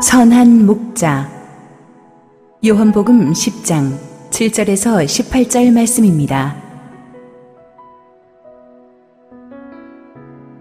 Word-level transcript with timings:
선한 0.00 0.64
목자. 0.64 1.28
요한복음 2.64 3.32
10장 3.32 3.98
7절에서 4.30 5.04
18절 5.04 5.72
말씀입니다. 5.72 6.54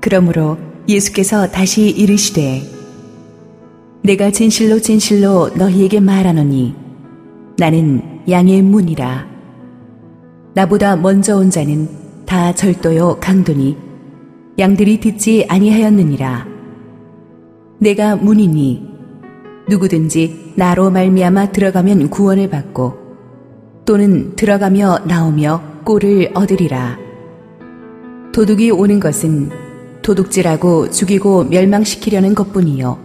그러므로 0.02 0.58
예수께서 0.90 1.52
다시 1.52 1.88
이르시되 1.88 2.64
내가 4.02 4.32
진실로 4.32 4.80
진실로 4.80 5.50
너희에게 5.50 6.00
말하노니 6.00 6.74
나는 7.60 8.22
양의 8.28 8.64
문이라. 8.64 9.28
나보다 10.56 10.96
먼저 10.96 11.38
온 11.38 11.52
자는 11.52 11.88
다 12.26 12.56
절도요 12.56 13.20
강도니 13.20 13.78
양들이 14.58 15.00
듣지 15.00 15.46
아니하였느니라. 15.48 16.48
내가 17.80 18.16
문이니 18.16 18.97
누구든지 19.70 20.54
나로 20.56 20.90
말미암아 20.90 21.52
들어가면 21.52 22.10
구원을 22.10 22.50
받고 22.50 23.08
또는 23.86 24.36
들어가며 24.36 25.00
나오며 25.06 25.62
꼴을 25.84 26.32
얻으리라. 26.34 26.98
도둑이 28.34 28.72
오는 28.72 29.00
것은 29.00 29.50
도둑질하고 30.02 30.92
죽이고 30.92 31.46
멸망시키려는 31.46 32.36
것뿐이요. 32.36 33.00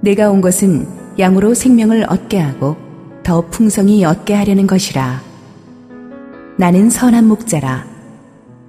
내가 0.00 0.30
온 0.30 0.40
것은 0.40 0.86
양으로 1.18 1.54
생명을 1.54 2.06
얻게 2.08 2.38
하고 2.38 2.76
더 3.22 3.40
풍성히 3.48 4.04
얻게 4.04 4.34
하려는 4.34 4.66
것이라. 4.66 5.20
나는 6.58 6.90
선한 6.90 7.26
목자라. 7.26 7.86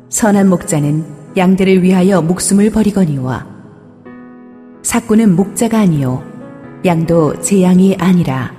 선한 0.10 0.50
목자는 0.50 1.06
양들을 1.38 1.84
위하여 1.84 2.22
목숨을 2.22 2.72
버리거니와 2.72 3.46
사꾼은 4.82 5.36
목자가 5.36 5.80
아니요 5.80 6.37
양도 6.88 7.40
제 7.42 7.62
양이 7.62 7.96
아니라 8.00 8.56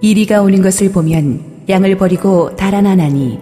이리가 0.00 0.42
오는 0.42 0.62
것을 0.62 0.92
보면 0.92 1.64
양을 1.68 1.96
버리고 1.96 2.54
달아나나니 2.54 3.40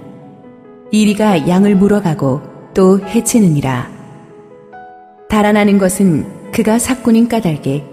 이리가 0.93 1.49
양을 1.49 1.75
물어가고 1.75 2.41
또 2.75 3.01
해치느니라 3.01 3.91
달아나는 5.29 5.79
것은 5.79 6.53
그가 6.53 6.79
사꾼인 6.79 7.29
까닭에 7.29 7.85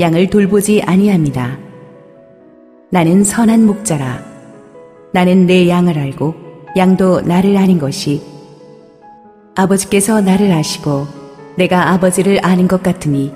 양을 0.00 0.28
돌보지 0.30 0.82
아니합니다. 0.82 1.58
나는 2.90 3.24
선한 3.24 3.64
목자라 3.64 4.22
나는 5.12 5.46
내 5.46 5.68
양을 5.68 5.98
알고 5.98 6.34
양도 6.76 7.20
나를 7.22 7.56
아는 7.56 7.78
것이 7.78 8.22
아버지께서 9.54 10.20
나를 10.20 10.52
아시고 10.52 11.06
내가 11.56 11.92
아버지를 11.92 12.38
아는 12.44 12.68
것 12.68 12.82
같으니 12.82 13.32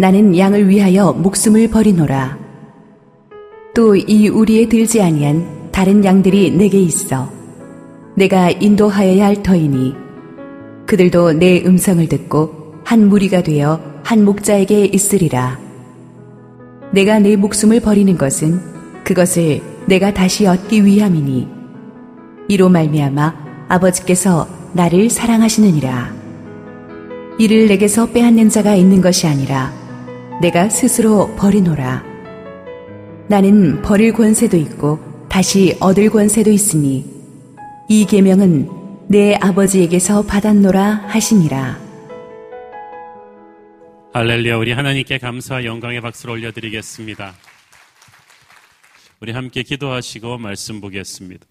나는 0.00 0.38
양을 0.38 0.66
위하여 0.66 1.12
목숨을 1.12 1.68
버리노라. 1.68 2.38
또 3.74 3.94
이 3.94 4.28
우리에 4.28 4.66
들지 4.66 5.02
아니한 5.02 5.68
다른 5.72 6.02
양들이 6.02 6.52
내게 6.52 6.80
있어. 6.80 7.30
내가 8.16 8.48
인도하여야 8.48 9.26
할 9.26 9.42
터이니 9.42 9.94
그들도 10.86 11.34
내 11.34 11.62
음성을 11.66 12.08
듣고 12.08 12.76
한 12.82 13.10
무리가 13.10 13.42
되어 13.42 13.78
한 14.02 14.24
목자에게 14.24 14.86
있으리라. 14.86 15.58
내가 16.92 17.18
내 17.18 17.36
목숨을 17.36 17.80
버리는 17.80 18.16
것은 18.16 18.58
그것을 19.04 19.60
내가 19.84 20.14
다시 20.14 20.46
얻기 20.46 20.86
위함이니 20.86 21.46
이로 22.48 22.70
말미암아 22.70 23.66
아버지께서 23.68 24.48
나를 24.72 25.10
사랑하시느니라. 25.10 26.14
이를 27.38 27.68
내게서 27.68 28.06
빼앗는 28.06 28.48
자가 28.48 28.74
있는 28.74 29.02
것이 29.02 29.26
아니라 29.26 29.78
내가 30.40 30.70
스스로 30.70 31.36
버리노라. 31.36 32.02
나는 33.28 33.82
버릴 33.82 34.14
권세도 34.14 34.56
있고 34.56 34.98
다시 35.28 35.76
얻을 35.80 36.08
권세도 36.08 36.50
있으니 36.50 37.04
이 37.90 38.06
계명은 38.06 39.06
내 39.08 39.34
아버지에게서 39.34 40.22
받았노라 40.22 41.08
하시니라. 41.08 41.78
할렐루야 44.14 44.56
우리 44.56 44.72
하나님께 44.72 45.18
감사와 45.18 45.64
영광의 45.64 46.00
박수를 46.00 46.36
올려드리겠습니다. 46.36 47.34
우리 49.20 49.32
함께 49.32 49.62
기도하시고 49.62 50.38
말씀 50.38 50.80
보겠습니다. 50.80 51.44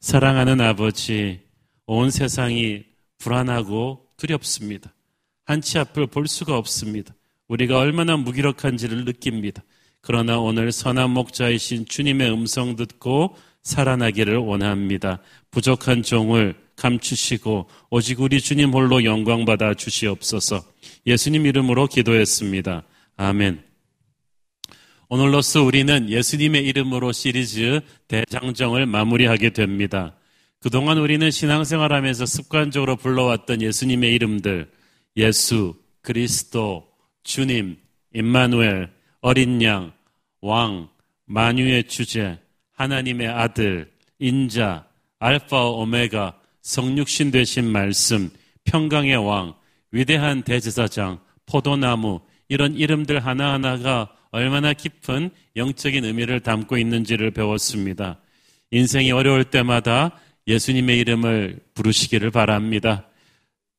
사랑하는 0.00 0.62
아버지, 0.62 1.42
온 1.86 2.10
세상이 2.10 2.84
불안하고 3.18 4.06
두렵습니다. 4.16 4.94
한치 5.44 5.78
앞을 5.78 6.06
볼 6.06 6.26
수가 6.26 6.56
없습니다. 6.56 7.14
우리가 7.48 7.78
얼마나 7.78 8.16
무기력한지를 8.16 9.04
느낍니다. 9.04 9.62
그러나 10.00 10.38
오늘 10.38 10.72
선한 10.72 11.10
목자이신 11.10 11.86
주님의 11.86 12.30
음성 12.30 12.76
듣고 12.76 13.36
살아나기를 13.62 14.36
원합니다. 14.36 15.20
부족한 15.50 16.02
종을 16.02 16.54
감추시고 16.76 17.68
오직 17.90 18.20
우리 18.20 18.40
주님 18.40 18.72
홀로 18.72 19.04
영광 19.04 19.44
받아 19.44 19.74
주시옵소서. 19.74 20.62
예수님 21.06 21.46
이름으로 21.46 21.86
기도했습니다. 21.86 22.82
아멘. 23.16 23.62
오늘로써 25.08 25.62
우리는 25.62 26.08
예수님의 26.08 26.64
이름으로 26.66 27.12
시리즈 27.12 27.80
대장정을 28.08 28.86
마무리하게 28.86 29.50
됩니다. 29.50 30.16
그동안 30.58 30.98
우리는 30.98 31.30
신앙생활하면서 31.30 32.26
습관적으로 32.26 32.96
불러왔던 32.96 33.62
예수님의 33.62 34.14
이름들, 34.14 34.70
예수, 35.16 35.74
그리스도, 36.02 36.88
주님, 37.24 37.76
임마누엘, 38.12 38.90
어린 39.20 39.62
양, 39.62 39.92
왕, 40.40 40.88
만유의 41.26 41.84
주제, 41.84 42.38
하나님의 42.74 43.28
아들, 43.28 43.90
인자, 44.18 44.86
알파 45.18 45.64
오메가, 45.70 46.38
성육신 46.62 47.30
되신 47.30 47.64
말씀, 47.64 48.30
평강의 48.64 49.16
왕, 49.16 49.54
위대한 49.90 50.42
대제사장, 50.42 51.18
포도나무, 51.46 52.20
이런 52.48 52.74
이름들 52.76 53.24
하나하나가 53.24 54.14
얼마나 54.30 54.72
깊은 54.72 55.30
영적인 55.56 56.04
의미를 56.04 56.40
담고 56.40 56.76
있는지를 56.76 57.30
배웠습니다. 57.30 58.18
인생이 58.70 59.12
어려울 59.12 59.44
때마다 59.44 60.18
예수님의 60.46 60.98
이름을 60.98 61.60
부르시기를 61.74 62.30
바랍니다. 62.30 63.06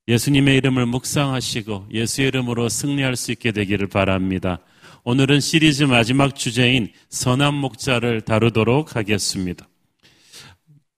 예수님의 0.07 0.57
이름을 0.57 0.85
묵상하시고 0.85 1.87
예수의 1.91 2.27
이름으로 2.27 2.69
승리할 2.69 3.15
수 3.15 3.31
있게 3.31 3.51
되기를 3.51 3.87
바랍니다. 3.87 4.59
오늘은 5.03 5.39
시리즈 5.39 5.83
마지막 5.83 6.35
주제인 6.35 6.91
선한 7.09 7.55
목자를 7.55 8.21
다루도록 8.21 8.95
하겠습니다. 8.95 9.67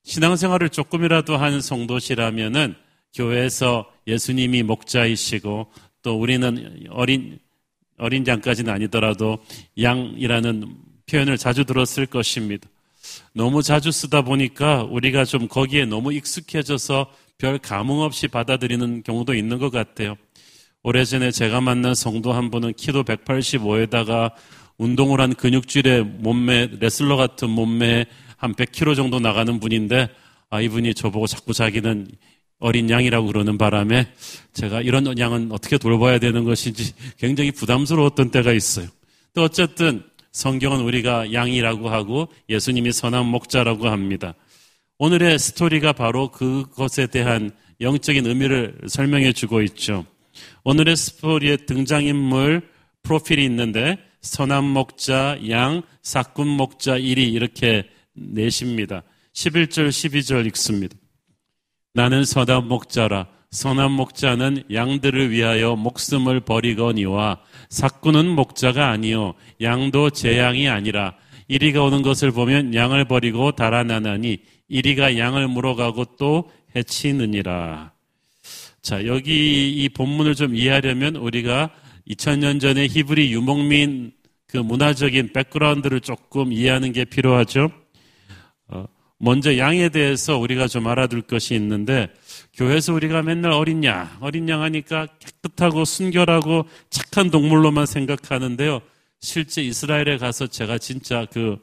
신앙생활을 0.04 0.70
조금이라도 0.70 1.38
한 1.38 1.62
성도시라면은 1.62 2.76
교회에서 3.14 3.90
예수님이 4.08 4.64
목자이시고 4.64 5.72
또 6.02 6.20
우리는 6.20 6.86
어린 6.90 7.40
어린 7.98 8.28
양까지는 8.28 8.72
아니더라도 8.72 9.40
양이라는 9.82 10.76
표현을 11.10 11.38
자주 11.38 11.64
들었을 11.64 12.06
것입니다. 12.06 12.70
너무 13.34 13.64
자주 13.64 13.92
쓰다 13.92 14.22
보니까 14.22 14.84
우리가 14.84 15.24
좀 15.26 15.48
거기에 15.48 15.86
너무 15.86 16.14
익숙해져서 16.14 17.10
별 17.38 17.60
감흥 17.60 18.00
없이 18.02 18.28
받아들이는 18.28 19.04
경우도 19.04 19.36
있는 19.36 19.60
것 19.60 19.70
같아요. 19.70 20.16
오래전에 20.84 21.32
제가 21.32 21.62
만난 21.62 21.94
성도 21.94 22.34
한 22.34 22.50
분은 22.50 22.74
키도 22.74 23.04
185에다가 23.04 24.32
운동을 24.78 25.22
한 25.22 25.34
근육질의 25.34 26.04
몸매, 26.04 26.70
레슬러 26.80 27.16
같은 27.16 27.50
몸매에 27.50 28.06
한 28.38 28.54
100kg 28.54 28.96
정도 28.96 29.20
나가는 29.20 29.60
분인데, 29.60 30.10
아, 30.50 30.62
이분이 30.62 30.94
저보고 30.94 31.28
자꾸 31.28 31.54
자기는 31.54 32.08
어린 32.60 32.90
양이라고 32.90 33.28
그러는 33.28 33.58
바람에 33.58 34.08
제가 34.54 34.82
이런 34.82 35.18
양은 35.18 35.52
어떻게 35.52 35.78
돌봐야 35.78 36.20
되는 36.20 36.44
것인지 36.44 36.94
굉장히 37.18 37.52
부담스러웠던 37.52 38.32
때가 38.32 38.52
있어요. 38.52 38.88
또 39.34 39.44
어쨌든 39.44 40.04
성경은 40.32 40.82
우리가 40.82 41.34
양이라고 41.34 41.90
하고 41.90 42.28
예수님이 42.50 42.92
선한 42.92 43.28
목자라고 43.28 43.90
합니다. 43.90 44.34
오늘의 45.00 45.38
스토리가 45.38 45.94
바로 45.94 46.32
그것에 46.32 47.08
대한 47.08 47.52
영적인 47.82 48.26
의미를 48.26 48.80
설명해 48.88 49.32
주고 49.34 49.62
있죠. 49.62 50.06
오늘의 50.64 50.96
스토리의 50.96 51.66
등장인물 51.68 52.68
프로필이 53.04 53.44
있는데 53.46 53.98
선한 54.22 54.64
목자, 54.64 55.38
양, 55.50 55.84
사꾼 56.02 56.48
목자, 56.48 56.98
일이 56.98 57.32
이렇게 57.32 57.84
내십니다. 58.14 59.04
11절, 59.34 59.90
12절 59.90 60.48
읽습니다. 60.48 60.98
나는 61.94 62.26
선한 62.26 62.68
목자라. 62.68 63.28
선한 63.52 63.92
목자는 63.92 64.64
양들을 64.74 65.32
위하여 65.32 65.76
목숨을 65.76 66.42
버리거니와 66.42 67.40
사꾼은 67.70 68.28
목자가 68.28 68.90
아니요 68.90 69.36
양도 69.62 70.10
제 70.10 70.38
양이 70.38 70.68
아니라 70.68 71.16
이리가 71.48 71.82
오는 71.82 72.02
것을 72.02 72.32
보면 72.32 72.76
양을 72.76 73.06
버리고 73.06 73.54
달아나나니 73.54 74.40
이리가 74.68 75.18
양을 75.18 75.48
물어가고 75.48 76.06
또 76.18 76.52
해치느니라. 76.76 77.92
자, 78.82 79.06
여기 79.06 79.72
이 79.84 79.90
본문을 79.90 80.36
좀 80.36 80.56
이해하려면 80.56 81.16
우리가 81.16 81.72
2000년 82.10 82.62
전에 82.62 82.88
히브리 82.88 83.34
유목민 83.34 84.14
그 84.48 84.58
문화적인 84.58 85.34
백그라운드를 85.34 86.00
조금 86.00 86.54
이해하는 86.54 86.94
게 86.94 87.04
필요하죠. 87.04 87.70
어, 88.70 88.86
먼저 89.18 89.58
양에 89.58 89.90
대해서 89.90 90.38
우리가 90.38 90.68
좀 90.68 90.88
알아둘 90.88 91.24
것이 91.24 91.54
있는데 91.56 92.08
교회에서 92.54 92.94
우리가 92.94 93.24
맨날 93.24 93.52
어린 93.52 93.84
양, 93.84 94.10
어린 94.22 94.48
양 94.48 94.62
하니까 94.62 95.08
깨끗하고 95.20 95.84
순결하고 95.84 96.66
착한 96.90 97.30
동물로만 97.30 97.86
생각하는데요. 97.86 98.80
실제 99.20 99.62
이스라엘에 99.62 100.18
가서 100.18 100.48
제가 100.48 100.78
진짜 100.78 101.26
그 101.32 101.58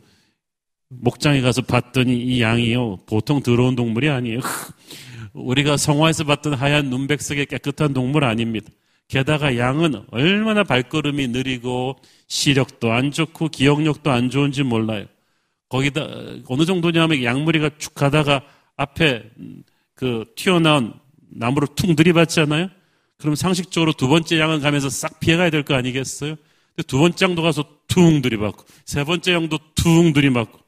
목장에 1.01 1.41
가서 1.41 1.63
봤더니 1.63 2.17
이 2.17 2.41
양이요. 2.43 3.01
보통 3.07 3.43
더러운 3.43 3.75
동물이 3.77 4.09
아니에요. 4.09 4.41
우리가 5.33 5.77
성화에서 5.77 6.25
봤던 6.25 6.55
하얀 6.55 6.91
눈백색의 6.91 7.47
깨끗한 7.47 7.93
동물 7.93 8.25
아닙니다. 8.25 8.69
게다가 9.09 9.57
양은 9.59 10.05
얼마나 10.11 10.65
발걸음이 10.65 11.29
느리고 11.29 11.97
시력도 12.29 12.93
안 12.93 13.11
좋고 13.11 13.49
기억력도 13.49 14.11
안 14.11 14.31
좋은지 14.31 14.63
몰라요. 14.63 15.07
거기다 15.69 16.07
어느 16.47 16.65
정도냐면 16.65 17.23
양머리가 17.23 17.71
축 17.79 17.95
가다가 17.95 18.43
앞에 18.77 19.25
그 19.95 20.25
튀어나온 20.37 20.95
나무를 21.31 21.69
퉁 21.75 21.97
들이받잖아요. 21.97 22.69
그럼 23.19 23.35
상식적으로 23.35 23.93
두 23.93 24.09
번째 24.09 24.39
양은 24.39 24.61
가면서 24.61 24.89
싹 24.89 25.21
피해가야 25.21 25.51
될 25.51 25.65
거 25.65 25.75
아니겠어요? 25.75 26.37
두 26.87 26.99
번째 26.99 27.25
양도 27.27 27.43
가서 27.43 27.65
퉁 27.89 28.23
들이받고 28.23 28.65
세 28.85 29.05
번째 29.05 29.33
양도 29.35 29.59
퉁 29.75 30.13
들이받고 30.13 30.59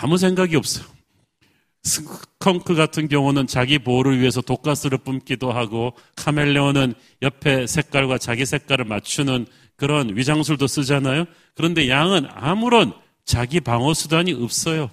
아무 0.00 0.18
생각이 0.18 0.56
없어요. 0.56 0.86
스컹크 1.82 2.74
같은 2.74 3.08
경우는 3.08 3.46
자기 3.46 3.78
보호를 3.78 4.18
위해서 4.18 4.40
독가스를 4.40 4.98
뿜기도 4.98 5.52
하고 5.52 5.92
카멜레온은 6.16 6.94
옆에 7.22 7.66
색깔과 7.66 8.18
자기 8.18 8.46
색깔을 8.46 8.86
맞추는 8.86 9.46
그런 9.76 10.16
위장술도 10.16 10.66
쓰잖아요. 10.66 11.26
그런데 11.54 11.88
양은 11.88 12.26
아무런 12.30 12.92
자기 13.24 13.60
방어 13.60 13.92
수단이 13.92 14.32
없어요. 14.32 14.90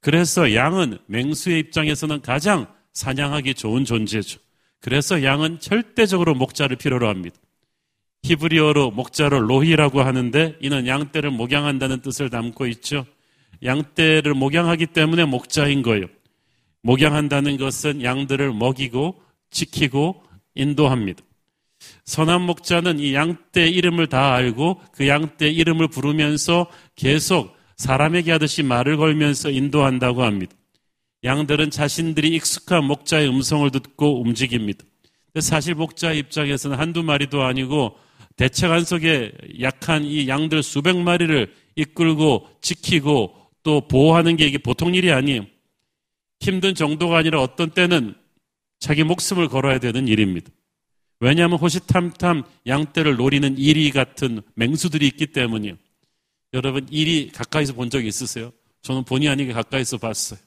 그래서 0.00 0.54
양은 0.54 0.98
맹수의 1.06 1.60
입장에서는 1.60 2.20
가장 2.22 2.66
사냥하기 2.92 3.54
좋은 3.54 3.84
존재죠. 3.84 4.40
그래서 4.80 5.22
양은 5.22 5.60
절대적으로 5.60 6.34
목자를 6.34 6.76
필요로 6.76 7.08
합니다. 7.08 7.36
히브리어로 8.22 8.90
목자를 8.90 9.48
로히라고 9.48 10.02
하는데 10.02 10.56
이는 10.60 10.86
양떼를 10.86 11.30
목양한다는 11.30 12.00
뜻을 12.00 12.30
담고 12.30 12.66
있죠. 12.68 13.06
양떼를 13.62 14.34
목양하기 14.34 14.86
때문에 14.86 15.24
목자인 15.24 15.82
거예요. 15.82 16.06
목양한다는 16.82 17.56
것은 17.56 18.02
양들을 18.02 18.52
먹이고 18.52 19.20
지키고 19.50 20.22
인도합니다. 20.54 21.22
선한 22.04 22.42
목자는 22.42 23.00
이 23.00 23.14
양떼 23.14 23.68
이름을 23.68 24.06
다 24.06 24.34
알고 24.34 24.80
그 24.92 25.08
양떼 25.08 25.48
이름을 25.50 25.88
부르면서 25.88 26.66
계속 26.94 27.56
사람에게 27.76 28.32
하듯이 28.32 28.62
말을 28.62 28.96
걸면서 28.96 29.50
인도한다고 29.50 30.22
합니다. 30.22 30.54
양들은 31.24 31.70
자신들이 31.70 32.34
익숙한 32.36 32.84
목자의 32.84 33.28
음성을 33.28 33.68
듣고 33.70 34.22
움직입니다. 34.22 34.84
사실 35.40 35.74
목자의 35.74 36.18
입장에서는 36.20 36.78
한두 36.78 37.02
마리도 37.02 37.42
아니고 37.42 37.96
대책 38.36 38.70
안속에 38.70 39.32
약한 39.60 40.04
이 40.04 40.28
양들 40.28 40.62
수백 40.62 40.96
마리를 40.96 41.52
이끌고 41.74 42.48
지키고 42.60 43.34
또 43.66 43.80
보호하는 43.80 44.36
게 44.36 44.46
이게 44.46 44.58
보통 44.58 44.94
일이 44.94 45.10
아니에요. 45.10 45.44
힘든 46.38 46.76
정도가 46.76 47.18
아니라 47.18 47.42
어떤 47.42 47.70
때는 47.70 48.14
자기 48.78 49.02
목숨을 49.02 49.48
걸어야 49.48 49.80
되는 49.80 50.06
일입니다. 50.06 50.52
왜냐하면 51.18 51.58
호시탐탐 51.58 52.44
양떼를 52.68 53.16
노리는 53.16 53.58
이리 53.58 53.90
같은 53.90 54.40
맹수들이 54.54 55.04
있기 55.08 55.26
때문이요. 55.26 55.74
여러분 56.54 56.86
이리 56.92 57.30
가까이서 57.32 57.72
본 57.72 57.90
적 57.90 58.06
있으세요? 58.06 58.52
저는 58.82 59.02
본의 59.02 59.28
아니게 59.30 59.52
가까이서 59.52 59.98
봤어요. 59.98 60.38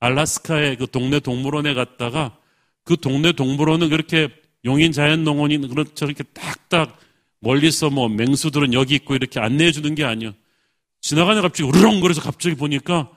알라스카의 0.00 0.76
그 0.76 0.90
동네 0.90 1.20
동물원에 1.20 1.72
갔다가 1.72 2.36
그 2.84 2.98
동네 2.98 3.32
동물원은 3.32 3.88
그렇게 3.88 4.28
용인 4.66 4.92
자연농원이 4.92 5.56
그런 5.68 5.86
저렇게 5.94 6.22
딱딱 6.34 7.00
멀리서 7.40 7.88
뭐 7.88 8.10
맹수들은 8.10 8.74
여기 8.74 8.96
있고 8.96 9.14
이렇게 9.14 9.40
안내해 9.40 9.72
주는 9.72 9.94
게 9.94 10.04
아니에요. 10.04 10.34
지나가냐 11.00 11.42
갑자기 11.42 11.68
우르렁거려서 11.68 12.20
갑자기 12.20 12.54
보니까 12.56 13.10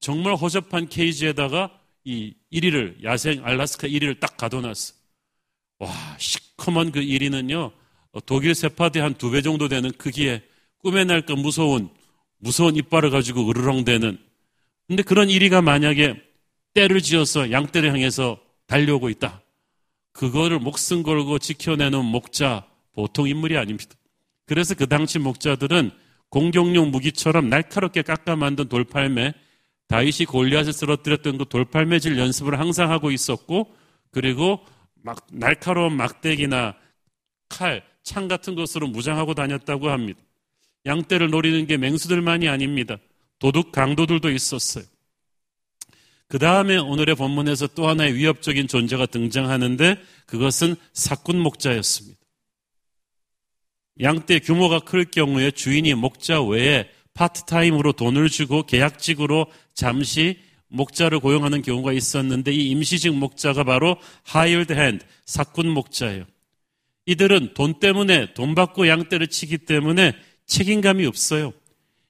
정말 0.00 0.34
허접한 0.34 0.88
케이지에다가 0.88 1.78
이 2.04 2.34
1위를 2.52 3.02
야생 3.04 3.44
알라스카 3.44 3.88
1위를 3.88 4.20
딱 4.20 4.36
가둬놨어. 4.36 4.94
와 5.78 6.16
시커먼 6.18 6.92
그 6.92 7.00
1위는요 7.00 7.72
독일 8.24 8.54
세파드의 8.54 9.02
한두 9.02 9.30
배 9.30 9.42
정도 9.42 9.68
되는 9.68 9.90
크기에 9.92 10.42
꿈에 10.78 11.04
날까 11.04 11.34
무서운 11.34 11.90
무서운 12.38 12.76
이빨을 12.76 13.10
가지고 13.10 13.48
으르렁대는 13.50 14.18
근데 14.86 15.02
그런 15.02 15.28
1위가 15.28 15.62
만약에 15.62 16.22
때를 16.74 17.00
지어서 17.00 17.50
양떼를 17.50 17.90
향해서 17.90 18.38
달려오고 18.66 19.08
있다. 19.10 19.42
그거를 20.12 20.58
목숨 20.58 21.02
걸고 21.02 21.38
지켜내는 21.38 22.04
목자 22.04 22.66
보통 22.92 23.28
인물이 23.28 23.58
아닙니다. 23.58 23.94
그래서 24.46 24.74
그 24.74 24.86
당시 24.86 25.18
목자들은 25.18 25.90
공격용 26.30 26.90
무기처럼 26.90 27.48
날카롭게 27.48 28.02
깎아 28.02 28.36
만든 28.36 28.68
돌팔매, 28.68 29.32
다윗이 29.88 30.26
골리앗을 30.28 30.72
쓰러뜨렸던 30.72 31.38
그 31.38 31.44
돌팔매질 31.48 32.18
연습을 32.18 32.58
항상 32.58 32.90
하고 32.90 33.10
있었고, 33.10 33.74
그리고 34.10 34.64
막 35.02 35.26
날카로운 35.30 35.96
막대기나 35.96 36.74
칼, 37.48 37.84
창 38.02 38.28
같은 38.28 38.54
것으로 38.54 38.88
무장하고 38.88 39.34
다녔다고 39.34 39.90
합니다. 39.90 40.20
양떼를 40.84 41.30
노리는 41.30 41.66
게 41.66 41.76
맹수들만이 41.76 42.48
아닙니다. 42.48 42.96
도둑 43.38 43.72
강도들도 43.72 44.30
있었어요. 44.30 44.84
그 46.28 46.38
다음에 46.38 46.76
오늘의 46.76 47.14
본문에서 47.14 47.68
또 47.68 47.86
하나의 47.88 48.14
위협적인 48.14 48.66
존재가 48.66 49.06
등장하는데 49.06 49.96
그것은 50.26 50.74
삯꾼 50.92 51.38
목자였습니다. 51.38 52.18
양떼 54.00 54.40
규모가 54.40 54.80
클 54.80 55.04
경우에 55.04 55.50
주인이 55.50 55.94
목자 55.94 56.42
외에 56.42 56.88
파트타임으로 57.14 57.92
돈을 57.92 58.28
주고 58.28 58.64
계약직으로 58.64 59.46
잠시 59.74 60.38
목자를 60.68 61.20
고용하는 61.20 61.62
경우가 61.62 61.92
있었는데 61.92 62.52
이 62.52 62.70
임시직 62.70 63.14
목자가 63.14 63.64
바로 63.64 63.96
hired 64.24 64.72
hand, 64.74 65.04
삯꾼 65.24 65.68
목자예요. 65.70 66.24
이들은 67.06 67.54
돈 67.54 67.78
때문에 67.78 68.34
돈 68.34 68.54
받고 68.54 68.88
양떼를 68.88 69.28
치기 69.28 69.58
때문에 69.58 70.12
책임감이 70.46 71.06
없어요. 71.06 71.52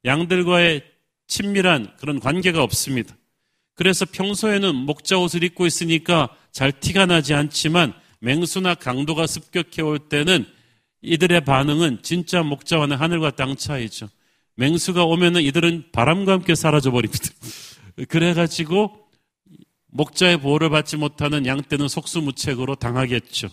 양들과의 0.04 0.82
친밀한 1.26 1.92
그런 1.98 2.18
관계가 2.18 2.62
없습니다. 2.62 3.16
그래서 3.74 4.06
평소에는 4.10 4.74
목자 4.74 5.18
옷을 5.18 5.44
입고 5.44 5.66
있으니까 5.66 6.34
잘 6.50 6.72
티가 6.72 7.06
나지 7.06 7.34
않지만 7.34 7.92
맹수나 8.20 8.74
강도가 8.74 9.26
습격해 9.26 9.82
올 9.82 9.98
때는 9.98 10.46
이들의 11.02 11.44
반응은 11.44 12.00
진짜 12.02 12.42
목자와는 12.42 12.96
하늘과 12.96 13.32
땅 13.32 13.56
차이죠. 13.56 14.08
맹수가 14.56 15.04
오면은 15.04 15.42
이들은 15.42 15.90
바람과 15.92 16.32
함께 16.32 16.54
사라져 16.54 16.90
버립니다. 16.90 17.28
그래가지고 18.08 19.06
목자의 19.88 20.40
보호를 20.40 20.70
받지 20.70 20.96
못하는 20.96 21.46
양떼는 21.46 21.88
속수무책으로 21.88 22.74
당하겠죠. 22.74 23.48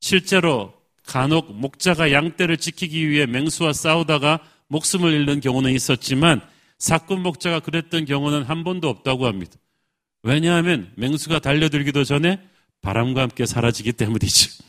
실제로 0.00 0.74
간혹 1.04 1.54
목자가 1.54 2.12
양떼를 2.12 2.58
지키기 2.58 3.08
위해 3.08 3.26
맹수와 3.26 3.72
싸우다가 3.72 4.40
목숨을 4.68 5.12
잃는 5.12 5.40
경우는 5.40 5.72
있었지만 5.72 6.40
사건 6.78 7.22
목자가 7.22 7.60
그랬던 7.60 8.04
경우는 8.04 8.44
한 8.44 8.62
번도 8.62 8.88
없다고 8.88 9.26
합니다. 9.26 9.52
왜냐하면 10.22 10.92
맹수가 10.96 11.40
달려들기도 11.40 12.04
전에 12.04 12.40
바람과 12.82 13.22
함께 13.22 13.46
사라지기 13.46 13.92
때문이죠. 13.92 14.67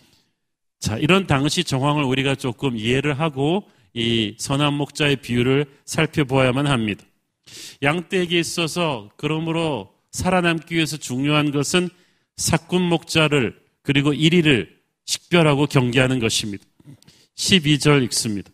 자, 0.80 0.98
이런 0.98 1.28
당시 1.28 1.64
정황을 1.64 2.04
우리가 2.04 2.36
조금 2.36 2.78
이해를 2.78 3.20
하고 3.20 3.64
이 3.94 4.36
선한 4.38 4.74
목자의 4.74 5.18
비유를 5.18 5.66
살펴보아야만 5.86 6.68
합니다. 6.68 7.04
양떼에게 7.82 8.40
있어서 8.40 9.10
그러므로 9.18 9.92
살아남기 10.12 10.76
위해서 10.76 10.98
중요한 10.98 11.52
것은 11.52 11.90
사꾼 12.38 12.82
목자를 12.84 13.60
그리고 13.82 14.14
1위를 14.14 14.70
식별하고 15.06 15.66
경계하는 15.66 16.20
것입니다. 16.20 16.64
12절 17.36 18.04
읽습니다. 18.06 18.50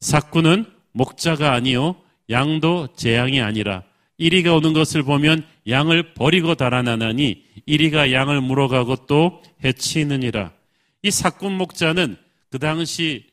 사꾼은 0.00 0.64
목자가 0.92 1.52
아니요 1.52 1.96
양도 2.30 2.88
재앙이 2.96 3.40
아니라 3.40 3.84
1위가 4.18 4.56
오는 4.56 4.72
것을 4.72 5.02
보면 5.02 5.44
양을 5.68 6.14
버리고 6.14 6.54
달아나나니 6.54 7.44
1위가 7.68 8.12
양을 8.12 8.40
물어가고 8.40 9.06
또 9.06 9.42
해치느니라. 9.64 10.52
이 11.02 11.10
사꾼 11.10 11.56
목자는 11.56 12.16
그 12.50 12.58
당시 12.58 13.26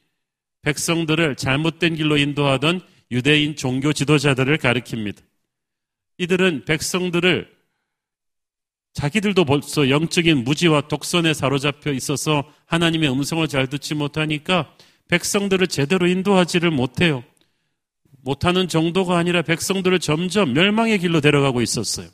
백성들을 0.62 1.36
잘못된 1.36 1.95
길로 1.95 2.17
인도하던 2.17 2.81
유대인 3.12 3.55
종교 3.55 3.93
지도자들을 3.93 4.57
가리킵니다. 4.57 5.21
이들은 6.17 6.65
백성들을 6.65 7.57
자기들도 8.93 9.45
벌써 9.45 9.89
영적인 9.89 10.43
무지와 10.43 10.88
독선에 10.88 11.33
사로잡혀 11.33 11.91
있어서 11.93 12.51
하나님의 12.65 13.12
음성을 13.12 13.47
잘 13.47 13.67
듣지 13.67 13.93
못하니까 13.93 14.74
백성들을 15.07 15.67
제대로 15.67 16.07
인도하지를 16.07 16.71
못해요. 16.71 17.24
못하는 18.24 18.67
정도가 18.67 19.17
아니라 19.17 19.41
백성들을 19.43 20.00
점점 20.00 20.53
멸망의 20.53 21.00
길로 21.00 21.21
데려가고 21.21 21.62
있었어요. 21.62 22.09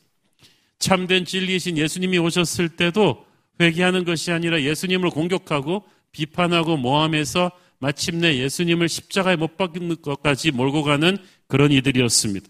참된 0.77 1.25
진리이신 1.25 1.77
예수님이 1.77 2.17
오셨을 2.17 2.69
때도 2.75 3.25
회개하는 3.59 4.05
것이 4.05 4.31
아니라 4.31 4.61
예수님을 4.61 5.09
공격하고 5.09 5.83
비판하고 6.11 6.77
모함해서 6.77 7.51
마침내 7.79 8.37
예수님을 8.37 8.87
십자가에 8.87 9.35
못 9.35 9.57
박는 9.57 10.01
것까지 10.01 10.51
몰고 10.51 10.83
가는 10.83 11.17
그런 11.47 11.71
이들이었습니다. 11.71 12.47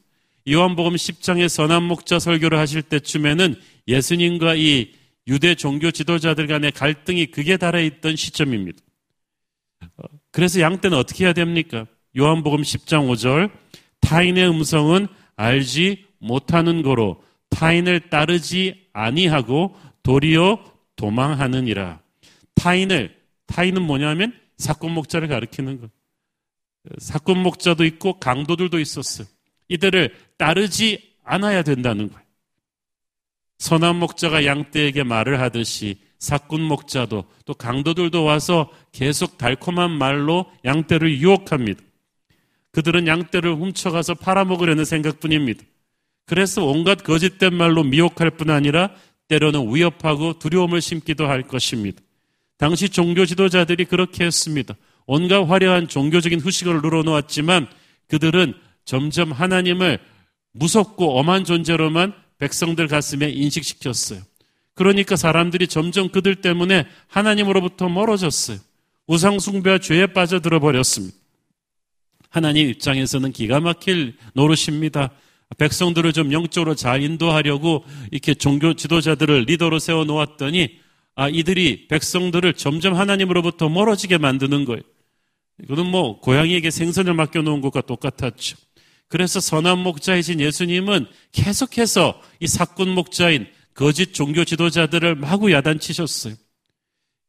요한복음 0.50 0.94
10장의 0.94 1.48
선한 1.48 1.84
목자 1.84 2.20
설교를 2.20 2.60
하실 2.60 2.82
때쯤에는 2.82 3.56
예수님과 3.88 4.56
이 4.56 4.92
유대 5.28 5.56
종교 5.56 5.90
지도자들 5.90 6.48
간의 6.48 6.72
갈등이 6.74 7.28
극에 7.28 7.58
달해 7.58 7.86
있던 7.86 8.16
시점입니다. 8.16 8.80
그래서 10.32 10.60
양 10.60 10.82
때는 10.82 10.98
어떻게 10.98 11.26
해야 11.26 11.34
됩니까? 11.34 11.88
요한복음 12.18 12.62
10장 12.62 13.10
5절 13.10 13.50
타인의 14.02 14.50
음성은 14.50 15.08
알지 15.36 16.06
못하는 16.20 16.82
거로 16.82 17.24
타인을 17.50 18.10
따르지 18.10 18.88
아니하고 18.94 19.76
도리어 20.04 20.73
도망하느니라. 21.04 22.00
타인을 22.56 23.14
타인은 23.48 23.82
뭐냐면 23.82 24.34
사건 24.58 24.92
목자를 24.92 25.28
가리키는 25.28 25.82
것. 25.82 25.92
사건 26.98 27.40
목자도 27.44 27.84
있고 27.84 28.20
강도들도 28.20 28.80
있었어요. 28.80 29.28
이들을 29.68 30.16
따르지 30.38 31.16
않아야 31.26 31.62
된다는 31.64 32.10
거예요. 32.10 32.24
선한 33.58 33.98
목자가 33.98 34.46
양떼에게 34.46 35.04
말을 35.04 35.42
하듯이 35.42 35.98
사꾼 36.20 36.62
목자도 36.62 37.26
또 37.46 37.54
강도들도 37.54 38.24
와서 38.24 38.72
계속 38.94 39.38
달콤한 39.38 39.92
말로 39.92 40.50
양떼를 40.64 41.20
유혹합니다. 41.20 41.82
그들은 42.72 43.08
양떼를 43.08 43.56
훔쳐가서 43.56 44.16
팔아먹으려는 44.16 44.86
생각뿐입니다. 44.86 45.64
그래서 46.26 46.66
온갖 46.66 47.04
거짓된 47.04 47.54
말로 47.54 47.84
미혹할 47.84 48.32
뿐 48.32 48.50
아니라 48.50 48.92
때로는 49.28 49.74
위협하고 49.74 50.40
두려움을 50.40 50.82
심기도 50.82 51.28
할 51.28 51.44
것입니다. 51.44 52.02
당시 52.58 52.90
종교 52.90 53.26
지도자들이 53.26 53.86
그렇게 53.86 54.26
했습니다. 54.26 54.76
온갖 55.06 55.44
화려한 55.44 55.88
종교적인 55.88 56.40
후식을 56.40 56.82
늘어놓았지만 56.82 57.68
그들은 58.08 58.54
점점 58.86 59.32
하나님을 59.32 60.00
무섭고 60.54 61.20
엄한 61.20 61.46
존재로만 61.46 62.14
백성들 62.38 62.88
가슴에 62.88 63.30
인식시켰어요. 63.30 64.22
그러니까 64.76 65.16
사람들이 65.16 65.68
점점 65.68 66.10
그들 66.10 66.36
때문에 66.36 66.86
하나님으로부터 67.08 67.90
멀어졌어요. 67.90 68.58
우상숭배와 69.08 69.80
죄에 69.80 70.08
빠져들어 70.08 70.60
버렸습니다. 70.60 71.16
하나님 72.30 72.68
입장에서는 72.70 73.32
기가 73.32 73.60
막힐 73.60 74.16
노릇입니다. 74.34 75.12
백성들을 75.58 76.14
좀 76.14 76.32
영적으로 76.32 76.76
잘 76.76 77.02
인도하려고 77.02 77.84
이렇게 78.12 78.34
종교 78.34 78.74
지도자들을 78.74 79.46
리더로 79.48 79.80
세워 79.80 80.04
놓았더니 80.06 80.80
아, 81.16 81.30
이들이 81.30 81.88
백성들을 81.88 82.54
점점 82.54 82.96
하나님으로부터 82.96 83.70
멀어지게 83.70 84.18
만드는 84.18 84.66
거예요. 84.66 84.82
이거는 85.64 85.86
뭐 85.86 86.20
고양이에게 86.20 86.72
생선을 86.72 87.14
맡겨 87.14 87.42
놓은 87.42 87.62
것과 87.62 87.82
똑같았죠. 87.82 88.58
그래서 89.08 89.40
선한 89.40 89.80
목자이신 89.80 90.40
예수님은 90.40 91.06
계속해서 91.32 92.20
이 92.40 92.48
사꾼 92.48 92.90
목자인 92.90 93.48
거짓 93.76 94.14
종교 94.14 94.44
지도자들을 94.44 95.16
마구 95.16 95.52
야단치셨어요. 95.52 96.34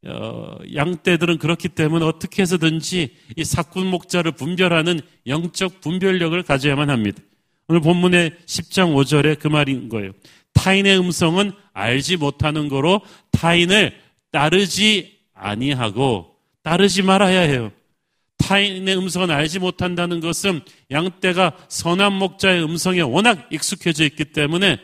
어, 0.07 0.59
양떼들은 0.75 1.39
그렇기 1.39 1.71
때문에 1.71 2.05
어떻게 2.05 2.43
해서든지 2.43 3.17
이 3.37 3.45
사꾼 3.45 3.87
목자를 3.87 4.33
분별하는 4.33 5.01
영적 5.27 5.81
분별력을 5.81 6.43
가져야만 6.43 6.91
합니다. 6.91 7.23
오늘 7.69 7.81
본문의 7.81 8.33
10장 8.47 8.95
5절에 8.95 9.39
그 9.39 9.49
말인 9.49 9.89
거예요. 9.89 10.13
타인의 10.53 10.99
음성은 10.99 11.53
알지 11.73 12.17
못하는 12.17 12.69
거로 12.69 13.01
타인을 13.33 13.99
따르지 14.31 15.19
아니하고 15.33 16.37
따르지 16.63 17.03
말아야 17.03 17.41
해요. 17.41 17.73
타인의 18.39 18.97
음성은 18.99 19.31
알지 19.31 19.59
못한다는 19.59 20.21
것은 20.21 20.61
양떼가 20.91 21.67
선한 21.69 22.13
목자의 22.15 22.63
음성에 22.63 23.01
워낙 23.01 23.49
익숙해져 23.51 24.05
있기 24.05 24.27
때문에 24.27 24.79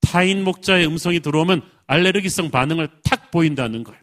타인 0.00 0.42
목자의 0.44 0.86
음성이 0.86 1.20
들어오면 1.20 1.62
알레르기성 1.86 2.50
반응을 2.50 2.88
탁 3.04 3.30
보인다는 3.30 3.84
거예요. 3.84 4.00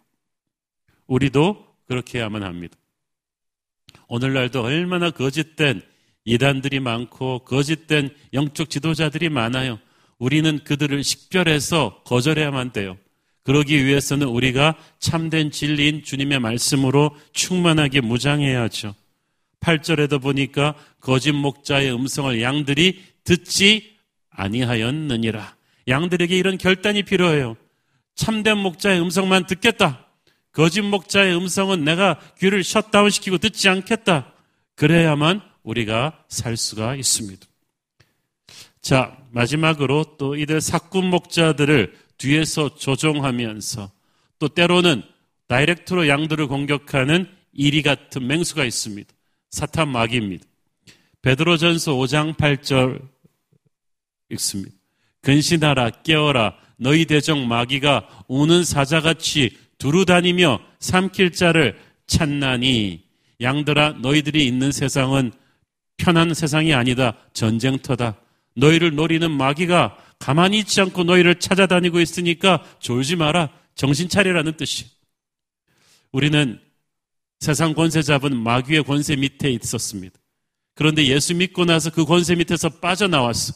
우리도 1.08 1.68
그렇게 1.88 2.20
해야만 2.20 2.44
합니다. 2.44 2.78
오늘날도 4.08 4.64
얼마나 4.64 5.12
거짓된 5.12 5.82
이단들이 6.26 6.80
많고 6.80 7.40
거짓된 7.40 8.10
영적 8.34 8.70
지도자들이 8.70 9.30
많아요. 9.30 9.80
우리는 10.20 10.60
그들을 10.64 11.04
식별해서 11.04 12.02
거절해야만 12.06 12.74
돼요. 12.74 12.98
그러기 13.44 13.86
위해서는 13.86 14.28
우리가 14.28 14.76
참된 15.00 15.50
진리인 15.50 16.04
주님의 16.04 16.40
말씀으로 16.40 17.16
충만하게 17.34 18.02
무장해야죠. 18.02 18.94
8절에도 19.62 20.22
보니까 20.22 20.76
거짓 21.00 21.32
목자의 21.32 21.92
음성을 21.94 22.40
양들이 22.42 23.02
듣지 23.24 23.98
아니하였느니라. 24.30 25.56
양들에게 25.88 26.38
이런 26.38 26.58
결단이 26.58 27.04
필요해요. 27.04 27.58
참된 28.16 28.58
목자의 28.58 29.02
음성만 29.02 29.48
듣겠다. 29.48 30.06
거짓 30.52 30.82
목자의 30.82 31.36
음성은 31.36 31.84
내가 31.84 32.20
귀를 32.40 32.64
shut 32.64 32.87
down 32.87 33.10
시키고 33.10 33.38
듣지 33.38 33.70
않겠다. 33.70 34.34
그래야만 34.76 35.42
우리가 35.64 36.24
살 36.28 36.58
수가 36.58 36.96
있습니다. 36.96 37.46
자, 38.82 39.18
마지막으로 39.32 40.18
또 40.18 40.36
이들 40.36 40.60
삯꾼 40.60 41.10
목자들을 41.10 41.96
뒤에서 42.18 42.76
조종하면서 42.76 43.92
또 44.40 44.48
때로는 44.48 45.04
direct로 45.48 46.08
양들을 46.08 46.48
공격하는 46.48 47.30
이리 47.54 47.82
같은 47.82 48.26
맹수가 48.26 48.66
있습니다. 48.66 49.12
사탄 49.50 49.90
마귀입니다. 49.90 50.46
베드로전서 51.22 51.94
5장 51.94 52.36
8절 52.36 53.02
읽습니다. 54.32 54.72
근신하라 55.22 55.90
깨어라 56.04 56.56
너희 56.78 57.06
대적 57.06 57.38
마귀가 57.46 58.26
우는 58.28 58.64
사자같이 58.64 59.56
두루 59.78 60.06
다니며 60.06 60.60
삼킬 60.80 61.32
자를 61.34 61.80
찾나니 62.08 63.04
양들아 63.40 63.94
너희들이 64.02 64.46
있는 64.46 64.72
세상은 64.72 65.32
편한 66.02 66.34
세상이 66.34 66.74
아니다 66.74 67.14
전쟁터다 67.34 68.16
너희를 68.56 68.96
노리는 68.96 69.30
마귀가 69.30 69.96
가만히 70.18 70.60
있지 70.60 70.82
않고 70.82 71.04
너희를 71.04 71.36
찾아다니고 71.36 72.00
있으니까 72.00 72.64
졸지 72.80 73.16
마라 73.16 73.50
정신 73.76 74.10
차리라는 74.10 74.58
뜻이 74.58 74.86
우리는 76.12 76.60
세상 77.40 77.74
권세 77.74 78.02
잡은 78.02 78.36
마귀의 78.36 78.84
권세 78.84 79.16
밑에 79.16 79.50
있었습니다. 79.52 80.16
그런데 80.76 81.06
예수 81.06 81.36
믿고 81.36 81.66
나서 81.66 81.90
그 81.90 82.06
권세 82.06 82.36
밑에서 82.36 82.70
빠져나왔어. 82.70 83.54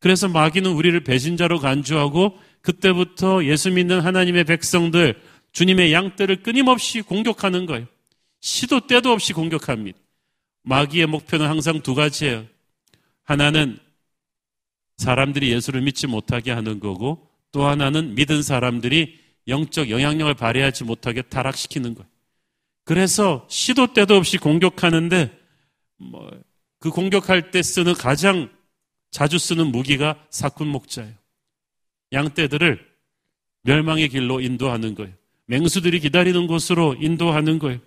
그래서 0.00 0.28
마귀는 0.28 0.70
우리를 0.70 1.02
배신자로 1.02 1.58
간주하고 1.58 2.38
그때부터 2.60 3.44
예수 3.44 3.70
믿는 3.70 4.00
하나님의 4.00 4.44
백성들, 4.44 5.20
주님의 5.52 5.92
양떼를 5.92 6.42
끊임없이 6.42 7.02
공격하는 7.02 7.66
거예요. 7.66 7.86
시도 8.40 8.86
때도 8.86 9.10
없이 9.10 9.32
공격합니다. 9.32 9.98
마귀의 10.68 11.06
목표는 11.06 11.46
항상 11.46 11.80
두 11.80 11.94
가지예요. 11.94 12.46
하나는 13.24 13.78
사람들이 14.96 15.52
예수를 15.52 15.82
믿지 15.82 16.06
못하게 16.06 16.50
하는 16.50 16.80
거고 16.80 17.28
또 17.52 17.66
하나는 17.66 18.14
믿은 18.14 18.42
사람들이 18.42 19.18
영적 19.46 19.90
영향력을 19.90 20.34
발휘하지 20.34 20.84
못하게 20.84 21.22
타락시키는 21.22 21.94
거예요. 21.94 22.08
그래서 22.84 23.46
시도 23.48 23.92
때도 23.92 24.16
없이 24.16 24.38
공격하는데 24.38 25.38
뭐 25.98 26.48
그 26.80 26.90
공격할 26.90 27.50
때 27.50 27.62
쓰는 27.62 27.94
가장 27.94 28.50
자주 29.10 29.38
쓰는 29.38 29.68
무기가 29.68 30.24
사꾼 30.30 30.68
목자예요. 30.68 31.14
양떼들을 32.12 32.86
멸망의 33.62 34.08
길로 34.08 34.40
인도하는 34.40 34.94
거예요. 34.94 35.12
맹수들이 35.46 36.00
기다리는 36.00 36.46
곳으로 36.46 36.94
인도하는 37.00 37.58
거예요. 37.58 37.80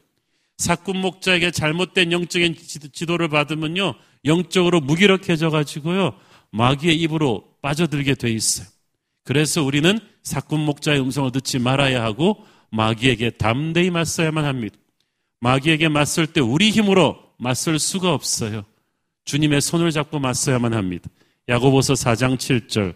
사꾼 0.62 1.02
목자에게 1.02 1.50
잘못된 1.50 2.12
영적인 2.12 2.56
지도를 2.94 3.30
받으면요, 3.30 3.96
영적으로 4.26 4.80
무기력해져 4.80 5.50
가지고요, 5.50 6.14
마귀의 6.52 6.96
입으로 7.02 7.46
빠져들게 7.64 8.14
돼 8.14 8.30
있어요. 8.30 8.68
그래서 9.24 9.64
우리는 9.64 9.98
사꾼 10.22 10.60
목자의 10.60 11.02
음성을 11.02 11.32
듣지 11.32 11.58
말아야 11.58 12.04
하고 12.04 12.46
마귀에게 12.70 13.32
담대히 13.32 13.90
맞서야만 13.90 14.46
합니다. 14.46 14.76
마귀에게 15.40 15.90
맞설 15.90 16.28
때 16.28 16.42
우리 16.42 16.70
힘으로 16.70 17.18
맞설 17.40 17.80
수가 17.80 18.14
없어요. 18.14 18.64
주님의 19.26 19.62
손을 19.62 19.90
잡고 19.90 20.20
맞서야만 20.20 20.76
합니다. 20.76 21.10
야고보서 21.50 21.94
4장 21.96 22.38
7절. 22.38 22.94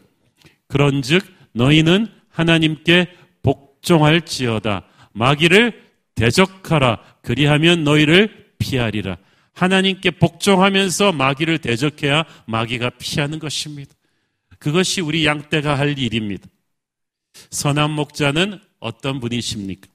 그런즉 0.67 1.25
너희는 1.53 2.09
하나님께 2.29 3.07
복종할지어다. 3.41 4.85
마귀를 5.13 5.83
대적하라. 6.15 6.99
그리하면 7.25 7.83
너희를 7.83 8.53
피하리라. 8.59 9.17
하나님께 9.53 10.11
복종하면서 10.11 11.11
마귀를 11.11 11.57
대적해야 11.57 12.23
마귀가 12.45 12.91
피하는 12.99 13.39
것입니다. 13.39 13.93
그것이 14.59 15.01
우리 15.01 15.25
양떼가 15.25 15.77
할 15.77 15.97
일입니다. 15.97 16.47
선한 17.49 17.91
목자는 17.91 18.59
어떤 18.79 19.19
분이십니까? 19.19 19.87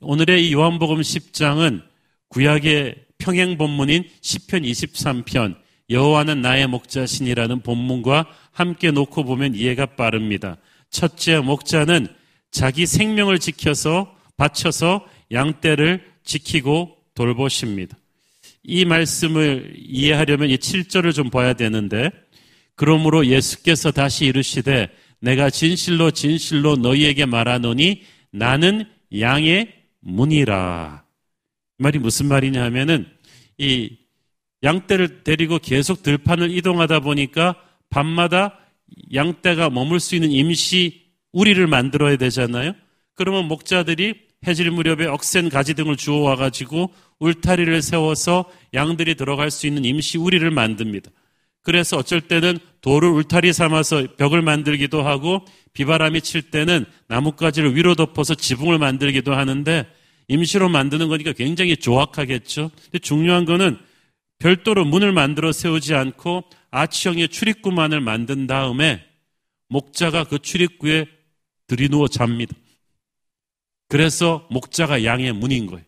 오늘의 0.00 0.48
이 0.48 0.52
요한복음 0.52 1.00
10장은 1.00 1.82
구약의 2.28 2.96
평행 3.18 3.56
본문인 3.56 4.04
10편 4.20 4.68
23편 4.68 5.56
여호와는 5.90 6.42
나의 6.42 6.66
목자신이라는 6.66 7.60
본문과 7.62 8.26
함께 8.50 8.90
놓고 8.90 9.24
보면 9.24 9.54
이해가 9.54 9.86
빠릅니다. 9.86 10.56
첫째 10.90 11.38
목자는 11.38 12.08
자기 12.50 12.84
생명을 12.84 13.38
지켜서 13.38 14.14
바쳐서 14.36 15.06
양떼를 15.32 16.04
지키고 16.24 16.96
돌보십니다. 17.14 17.96
이 18.62 18.84
말씀을 18.84 19.74
이해하려면 19.76 20.50
이 20.50 20.56
7절을 20.56 21.14
좀 21.14 21.30
봐야 21.30 21.54
되는데 21.54 22.10
그러므로 22.74 23.26
예수께서 23.26 23.90
다시 23.90 24.26
이르시되 24.26 24.88
내가 25.20 25.50
진실로 25.50 26.10
진실로 26.10 26.76
너희에게 26.76 27.26
말하노니 27.26 28.02
나는 28.30 28.84
양의 29.18 29.72
문이라. 30.00 31.04
말이 31.78 31.98
무슨 31.98 32.26
말이냐 32.26 32.62
하면은 32.64 33.06
이 33.56 33.96
양떼를 34.62 35.24
데리고 35.24 35.58
계속 35.58 36.02
들판을 36.02 36.50
이동하다 36.56 37.00
보니까 37.00 37.56
밤마다 37.90 38.58
양떼가 39.14 39.70
머물 39.70 40.00
수 40.00 40.14
있는 40.14 40.30
임시 40.30 41.08
우리를 41.32 41.64
만들어야 41.66 42.16
되잖아요. 42.16 42.74
그러면 43.14 43.46
목자들이 43.46 44.27
해질 44.46 44.70
무렵에 44.70 45.06
억센 45.06 45.48
가지 45.48 45.74
등을 45.74 45.96
주워 45.96 46.28
와가지고 46.28 46.92
울타리를 47.18 47.82
세워서 47.82 48.44
양들이 48.74 49.14
들어갈 49.16 49.50
수 49.50 49.66
있는 49.66 49.84
임시 49.84 50.18
우리를 50.18 50.48
만듭니다. 50.50 51.10
그래서 51.62 51.98
어쩔 51.98 52.20
때는 52.20 52.58
돌을 52.80 53.08
울타리 53.08 53.52
삼아서 53.52 54.16
벽을 54.16 54.42
만들기도 54.42 55.02
하고 55.02 55.44
비바람이 55.72 56.22
칠 56.22 56.42
때는 56.42 56.86
나뭇가지를 57.08 57.76
위로 57.76 57.94
덮어서 57.94 58.34
지붕을 58.34 58.78
만들기도 58.78 59.34
하는데 59.34 59.86
임시로 60.28 60.68
만드는 60.68 61.08
거니까 61.08 61.32
굉장히 61.32 61.76
조악하겠죠. 61.76 62.70
근데 62.84 62.98
중요한 62.98 63.44
거는 63.44 63.78
별도로 64.38 64.84
문을 64.84 65.12
만들어 65.12 65.52
세우지 65.52 65.94
않고 65.94 66.44
아치형의 66.70 67.28
출입구만을 67.28 68.00
만든 68.00 68.46
다음에 68.46 69.04
목자가 69.68 70.24
그 70.24 70.38
출입구에 70.38 71.06
들이누워 71.66 72.08
잡니다. 72.08 72.54
그래서 73.88 74.46
목자가 74.50 75.04
양의 75.04 75.32
문인 75.32 75.66
거예요. 75.66 75.84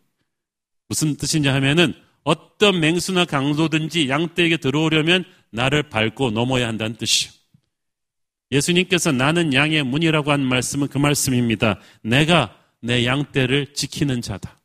무슨 0.89 1.17
뜻이냐 1.17 1.55
하면은 1.55 1.95
어떤 2.25 2.81
맹수나 2.81 3.25
강도든지 3.25 4.09
양떼에게 4.09 4.57
들어오려면 4.57 5.25
나를 5.51 5.85
밟고 5.85 6.31
넘어야 6.31 6.67
한다는 6.67 6.97
뜻이요. 6.97 7.33
예수님께서 8.51 9.13
나는 9.13 9.55
양의 9.55 9.85
문이라고 9.85 10.33
한 10.33 10.41
말씀은 10.41 10.89
그 10.89 10.99
말씀입니다. 10.99 11.79
내가 12.03 12.57
내 12.81 13.07
양떼를 13.07 13.75
지키는 13.75 14.23
자다. 14.23 14.59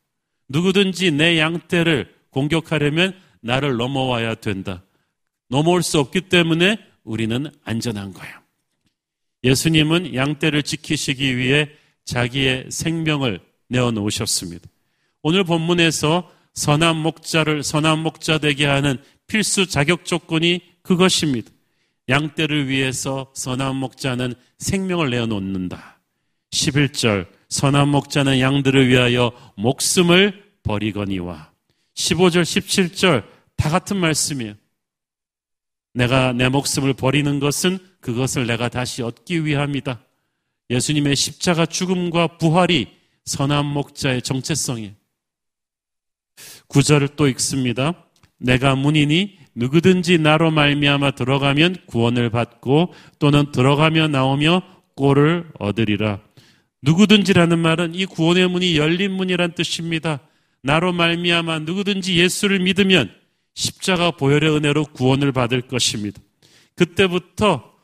누구든지 0.50 1.12
내 1.12 1.38
양떼를 1.38 2.14
공격하려면 2.30 3.20
나를 3.42 3.78
넘어와야 3.78 4.36
된다. 4.36 4.84
넘어올 5.50 5.84
수 5.84 6.00
없기 6.00 6.22
때문에 6.22 6.78
우리는 7.04 7.52
안전한 7.64 8.14
거예요. 8.14 8.34
예수님은 9.44 10.16
양떼를 10.16 10.64
지키시기 10.64 11.38
위해 11.38 11.70
자기의 12.06 12.68
생명을 12.70 13.40
내어 13.68 13.92
놓으셨습니다. 13.92 14.68
오늘 15.22 15.44
본문에서 15.44 16.32
선한 16.54 16.96
목자를 16.98 17.64
선한 17.64 18.00
목자 18.00 18.38
되게 18.38 18.66
하는 18.66 18.98
필수 19.28 19.68
자격 19.68 20.06
조건이 20.06 20.62
그것입니다. 20.84 21.50
양떼를 22.08 22.68
위해서 22.68 23.32
선한 23.34 23.76
목자는 23.76 24.36
생명을 24.60 25.10
내어 25.10 25.26
놓는다. 25.26 26.00
11절 26.52 27.28
선한 27.50 27.90
목자는 27.90 28.40
양들을 28.40 28.88
위하여 28.88 29.32
목숨을 29.56 30.44
버리거니와 30.64 31.52
15절 31.96 32.44
17절 32.44 33.24
다 33.56 33.70
같은 33.70 33.98
말씀이에요. 33.98 34.54
내가 35.94 36.34
내 36.34 36.50
목숨을 36.50 36.94
버리는 36.94 37.40
것은 37.40 37.80
그것을 38.02 38.48
내가 38.48 38.70
다시 38.70 39.02
얻기 39.02 39.46
위함이다. 39.46 40.05
예수님의 40.70 41.16
십자가 41.16 41.66
죽음과 41.66 42.38
부활이 42.38 42.88
선한 43.26 43.66
목자의 43.66 44.22
정체성이에요. 44.22 44.92
구절을 46.68 47.10
또 47.16 47.28
읽습니다. 47.30 48.06
내가 48.38 48.76
문이니 48.76 49.38
누구든지 49.56 50.18
나로 50.20 50.52
말미암아 50.52 51.12
들어가면 51.12 51.78
구원을 51.88 52.30
받고 52.30 52.94
또는 53.20 53.52
들어가며 53.52 54.10
나오며 54.10 54.62
꼴을 54.96 55.50
얻으리라. 55.60 56.20
누구든지라는 56.82 57.60
말은 57.60 57.96
이 57.96 58.06
구원의 58.06 58.50
문이 58.50 58.78
열린 58.78 59.12
문이란 59.12 59.56
뜻입니다. 59.56 60.20
나로 60.62 60.94
말미암아 60.94 61.60
누구든지 61.60 62.18
예수를 62.18 62.60
믿으면 62.60 63.12
십자가 63.54 64.12
보혈의 64.12 64.56
은혜로 64.56 64.86
구원을 64.94 65.32
받을 65.32 65.62
것입니다. 65.62 66.22
그때부터 66.76 67.75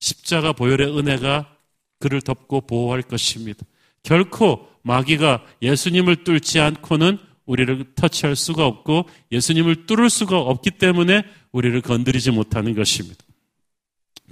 십자가 0.00 0.52
보혈의 0.52 0.96
은혜가 0.96 1.54
그를 1.98 2.20
덮고 2.20 2.62
보호할 2.62 3.02
것입니다. 3.02 3.64
결코 4.02 4.68
마귀가 4.82 5.44
예수님을 5.62 6.24
뚫지 6.24 6.60
않고는 6.60 7.18
우리를 7.46 7.94
터치할 7.94 8.36
수가 8.36 8.66
없고 8.66 9.08
예수님을 9.32 9.86
뚫을 9.86 10.10
수가 10.10 10.38
없기 10.38 10.72
때문에 10.72 11.22
우리를 11.50 11.80
건드리지 11.80 12.30
못하는 12.30 12.74
것입니다. 12.74 13.24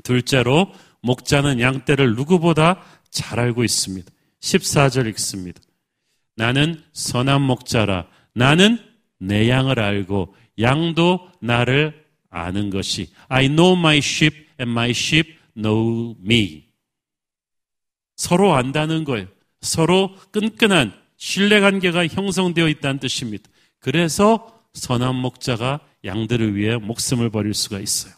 둘째로 0.05 0.73
목자는 1.01 1.61
양떼를 1.61 2.15
누구보다 2.15 2.83
잘 3.11 3.41
알고 3.41 3.65
있습니다. 3.65 4.11
14절 4.41 5.09
읽습니다. 5.11 5.61
나는 6.37 6.83
선한 6.93 7.41
목자라. 7.43 8.07
나는 8.35 8.79
내 9.19 9.49
양을 9.49 9.81
알고 9.81 10.35
양도 10.61 11.31
나를 11.41 12.05
아는 12.29 12.69
것이 12.71 13.09
I 13.29 13.47
know 13.49 13.79
my 13.79 13.99
sheep 13.99 14.37
and 14.61 14.71
my 14.73 14.91
sheep 14.91 15.36
know 15.57 16.15
me. 16.21 16.67
서로 18.17 18.55
안다는 18.55 19.05
거예요. 19.05 19.27
서로 19.61 20.15
끈끈한 20.31 20.93
신뢰 21.17 21.61
관계가 21.61 22.07
형성되어 22.07 22.69
있다는 22.69 23.01
뜻입니다. 23.01 23.49
그래서 23.79 24.63
선한 24.75 25.17
목자가 25.17 25.81
양들을 26.05 26.55
위해 26.55 26.77
목숨을 26.77 27.31
버릴 27.31 27.55
수가 27.55 27.81
있어요. 27.81 28.15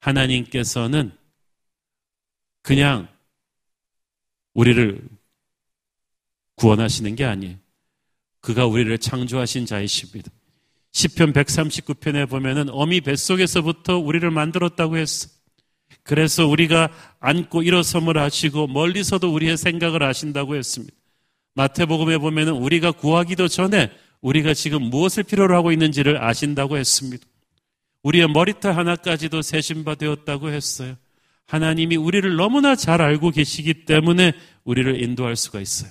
하나님께서는 0.00 1.12
그냥 2.62 3.08
우리를 4.54 5.08
구원하시는 6.56 7.14
게 7.16 7.24
아니에요. 7.24 7.56
그가 8.40 8.66
우리를 8.66 8.96
창조하신 8.98 9.66
자이십니다. 9.66 10.30
10편 10.92 11.32
139편에 11.32 12.28
보면은 12.28 12.68
어미 12.68 13.00
뱃속에서부터 13.00 13.98
우리를 13.98 14.30
만들었다고 14.30 14.98
했어. 14.98 15.28
그래서 16.04 16.46
우리가 16.46 16.88
앉고 17.20 17.62
일어섬을 17.62 18.18
하시고 18.18 18.66
멀리서도 18.66 19.32
우리의 19.32 19.56
생각을 19.56 20.02
하신다고 20.02 20.56
했습니다. 20.56 20.94
마태복음에 21.54 22.18
보면은 22.18 22.54
우리가 22.54 22.92
구하기도 22.92 23.48
전에 23.48 23.90
우리가 24.20 24.54
지금 24.54 24.82
무엇을 24.82 25.22
필요로 25.24 25.54
하고 25.54 25.72
있는지를 25.72 26.22
아신다고 26.22 26.76
했습니다. 26.76 27.24
우리의 28.02 28.28
머리털 28.28 28.76
하나까지도 28.76 29.42
세신바 29.42 29.94
되었다고 29.96 30.50
했어요. 30.50 30.96
하나님이 31.46 31.96
우리를 31.96 32.34
너무나 32.36 32.74
잘 32.74 33.00
알고 33.00 33.30
계시기 33.30 33.84
때문에 33.84 34.32
우리를 34.64 35.02
인도할 35.02 35.36
수가 35.36 35.60
있어요. 35.60 35.90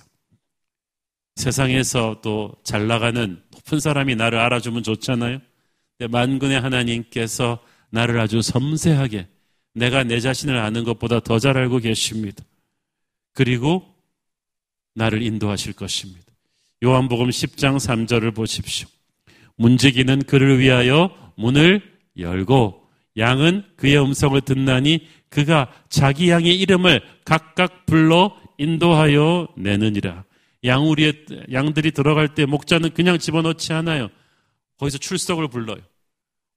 세상에서 1.35 2.19
또 2.21 2.55
잘 2.63 2.87
나가는 2.87 3.41
높은 3.51 3.79
사람이 3.79 4.15
나를 4.15 4.39
알아주면 4.39 4.83
좋잖아요. 4.83 5.39
만군의 6.09 6.59
하나님께서 6.59 7.59
나를 7.89 8.19
아주 8.19 8.41
섬세하게 8.41 9.27
내가 9.73 10.03
내 10.03 10.19
자신을 10.19 10.57
아는 10.57 10.83
것보다 10.83 11.19
더 11.19 11.39
잘 11.39 11.57
알고 11.57 11.79
계십니다. 11.79 12.43
그리고 13.33 13.85
나를 14.95 15.21
인도하실 15.21 15.73
것입니다. 15.73 16.25
요한복음 16.83 17.29
10장 17.29 17.77
3절을 17.77 18.35
보십시오. 18.35 18.87
문지기는 19.55 20.23
그를 20.23 20.59
위하여 20.59 21.15
문을 21.37 21.81
열고 22.17 22.81
양은 23.17 23.63
그의 23.77 24.01
음성을 24.03 24.39
듣나니 24.41 25.07
그가 25.29 25.71
자기 25.89 26.29
양의 26.29 26.59
이름을 26.59 27.01
각각 27.23 27.85
불러 27.85 28.35
인도하여 28.57 29.47
내느니라. 29.55 30.25
양우리의 30.63 31.25
양들이 31.51 31.91
들어갈 31.91 32.35
때 32.35 32.45
목자는 32.45 32.93
그냥 32.93 33.17
집어넣지 33.17 33.73
않아요. 33.73 34.09
거기서 34.77 34.97
출석을 34.97 35.47
불러요. 35.47 35.77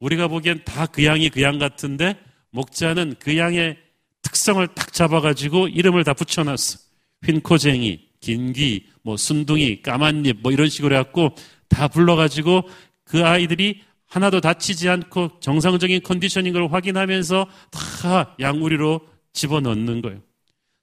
우리가 0.00 0.29
보기엔 0.29 0.62
다 0.64 0.87
그 0.87 1.05
양이 1.05 1.29
그 1.31 1.40
양 1.42 1.59
같은데 1.59 2.18
목자는 2.54 3.16
그 3.18 3.36
양의 3.36 3.76
특성을 4.22 4.66
딱 4.68 4.92
잡아가지고 4.92 5.68
이름을 5.68 6.04
다 6.04 6.14
붙여놨어. 6.14 6.78
휜코쟁이, 7.22 8.00
긴귀, 8.20 8.86
뭐 9.02 9.16
순둥이, 9.16 9.82
까만잎 9.82 10.38
뭐 10.40 10.52
이런 10.52 10.68
식으로 10.68 10.94
해갖고 10.94 11.34
다 11.68 11.88
불러가지고 11.88 12.62
그 13.02 13.24
아이들이 13.24 13.82
하나도 14.06 14.40
다치지 14.40 14.88
않고 14.88 15.40
정상적인 15.40 16.02
컨디션인 16.04 16.52
걸 16.52 16.72
확인하면서 16.72 17.48
다 17.70 18.36
양우리로 18.38 19.00
집어넣는 19.32 20.00
거예요. 20.00 20.20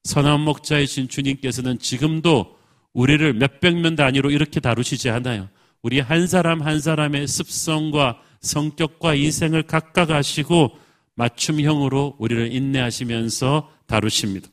선한 0.04 0.42
목자이신 0.42 1.08
주님께서는 1.08 1.80
지금도 1.80 2.58
우리를 2.92 3.34
몇백 3.34 3.78
명 3.78 3.96
단위로 3.96 4.32
이렇게 4.32 4.60
다루시지 4.60 5.10
않아요. 5.10 5.48
우리 5.82 6.02
한 6.02 6.28
사람 6.28 6.62
한 6.62 6.82
사람의 6.82 7.28
습성과 7.28 8.20
성격과 8.42 9.16
인생을 9.16 9.64
각각 9.64 10.12
아시고 10.12 10.78
맞춤형으로 11.16 12.16
우리를 12.20 12.54
인내하시면서 12.54 13.72
다루십니다. 13.86 14.48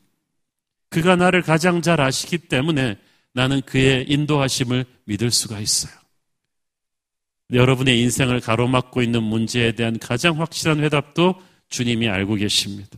그가 0.89 1.15
나를 1.15 1.41
가장 1.41 1.81
잘 1.81 2.01
아시기 2.01 2.37
때문에 2.37 2.97
나는 3.33 3.61
그의 3.61 4.05
인도하심을 4.09 4.85
믿을 5.05 5.31
수가 5.31 5.59
있어요. 5.59 5.93
여러분의 7.51 7.99
인생을 8.01 8.41
가로막고 8.41 9.01
있는 9.01 9.23
문제에 9.23 9.71
대한 9.71 9.97
가장 9.97 10.39
확실한 10.39 10.79
회답도 10.83 11.35
주님이 11.69 12.07
알고 12.07 12.35
계십니다. 12.35 12.97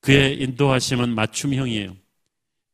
그의 0.00 0.40
인도하심은 0.40 1.14
맞춤형이에요. 1.14 1.96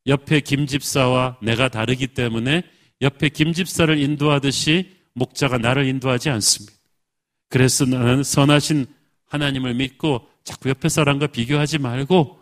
옆에 0.06 0.40
김 0.40 0.66
집사와 0.66 1.38
내가 1.42 1.68
다르기 1.68 2.08
때문에 2.08 2.62
옆에 3.02 3.28
김 3.28 3.52
집사를 3.52 3.96
인도하듯이 3.98 4.96
목자가 5.12 5.58
나를 5.58 5.86
인도하지 5.86 6.30
않습니다. 6.30 6.72
그래서 7.48 7.84
나는 7.84 8.22
선하신 8.22 8.86
하나님을 9.26 9.74
믿고 9.74 10.28
자꾸 10.44 10.68
옆에 10.68 10.88
사람과 10.88 11.26
비교하지 11.28 11.78
말고 11.78 12.38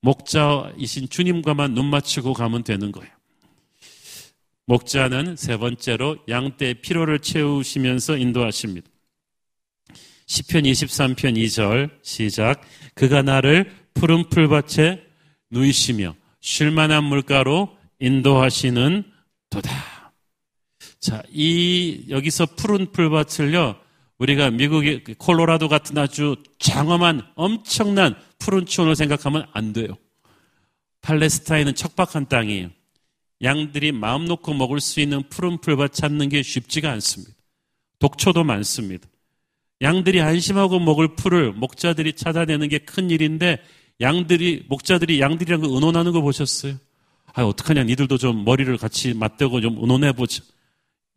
목자이신 0.00 1.08
주님과만 1.08 1.74
눈 1.74 1.86
맞추고 1.86 2.34
가면 2.34 2.64
되는 2.64 2.92
거예요. 2.92 3.10
목자는 4.66 5.36
세 5.36 5.56
번째로 5.56 6.16
양떼의 6.28 6.74
피로를 6.82 7.18
채우시면서 7.20 8.16
인도하십니다. 8.16 8.88
10편 10.26 10.64
23편 10.70 11.36
2절 11.36 11.90
시작 12.02 12.62
그가 12.94 13.22
나를 13.22 13.70
푸른 13.92 14.28
풀밭에 14.28 15.04
누이시며 15.50 16.14
쉴만한 16.40 17.04
물가로 17.04 17.76
인도하시는 18.00 19.04
도다. 19.50 20.12
자, 20.98 21.22
이 21.30 22.06
여기서 22.08 22.46
푸른 22.56 22.90
풀밭을요. 22.90 23.76
우리가 24.24 24.50
미국의 24.50 25.04
그 25.04 25.14
콜로라도 25.18 25.68
같은 25.68 25.98
아주 25.98 26.36
장엄한 26.58 27.22
엄청난 27.34 28.16
푸른 28.38 28.64
추원을 28.64 28.96
생각하면 28.96 29.46
안 29.52 29.72
돼요. 29.74 29.98
팔레스타인은 31.02 31.74
척박한 31.74 32.28
땅이에요. 32.28 32.70
양들이 33.42 33.92
마음 33.92 34.24
놓고 34.24 34.54
먹을 34.54 34.80
수 34.80 35.00
있는 35.00 35.22
푸른 35.28 35.60
풀밭 35.60 35.92
찾는 35.92 36.30
게 36.30 36.42
쉽지가 36.42 36.90
않습니다. 36.92 37.34
독초도 37.98 38.44
많습니다. 38.44 39.06
양들이 39.82 40.22
안심하고 40.22 40.78
먹을 40.78 41.14
풀을 41.16 41.52
목자들이 41.52 42.14
찾아내는 42.14 42.68
게 42.68 42.78
큰 42.78 43.10
일인데 43.10 43.58
양들이 44.00 44.64
목자들이 44.68 45.20
양들이랑 45.20 45.60
그 45.60 45.68
의논하는 45.74 46.12
거 46.12 46.22
보셨어요? 46.22 46.76
아 47.34 47.42
어떡하냐 47.42 47.84
니들도 47.84 48.16
좀 48.16 48.44
머리를 48.44 48.74
같이 48.78 49.12
맞대고 49.12 49.60
좀 49.60 49.76
의논해 49.80 50.12
보자. 50.12 50.42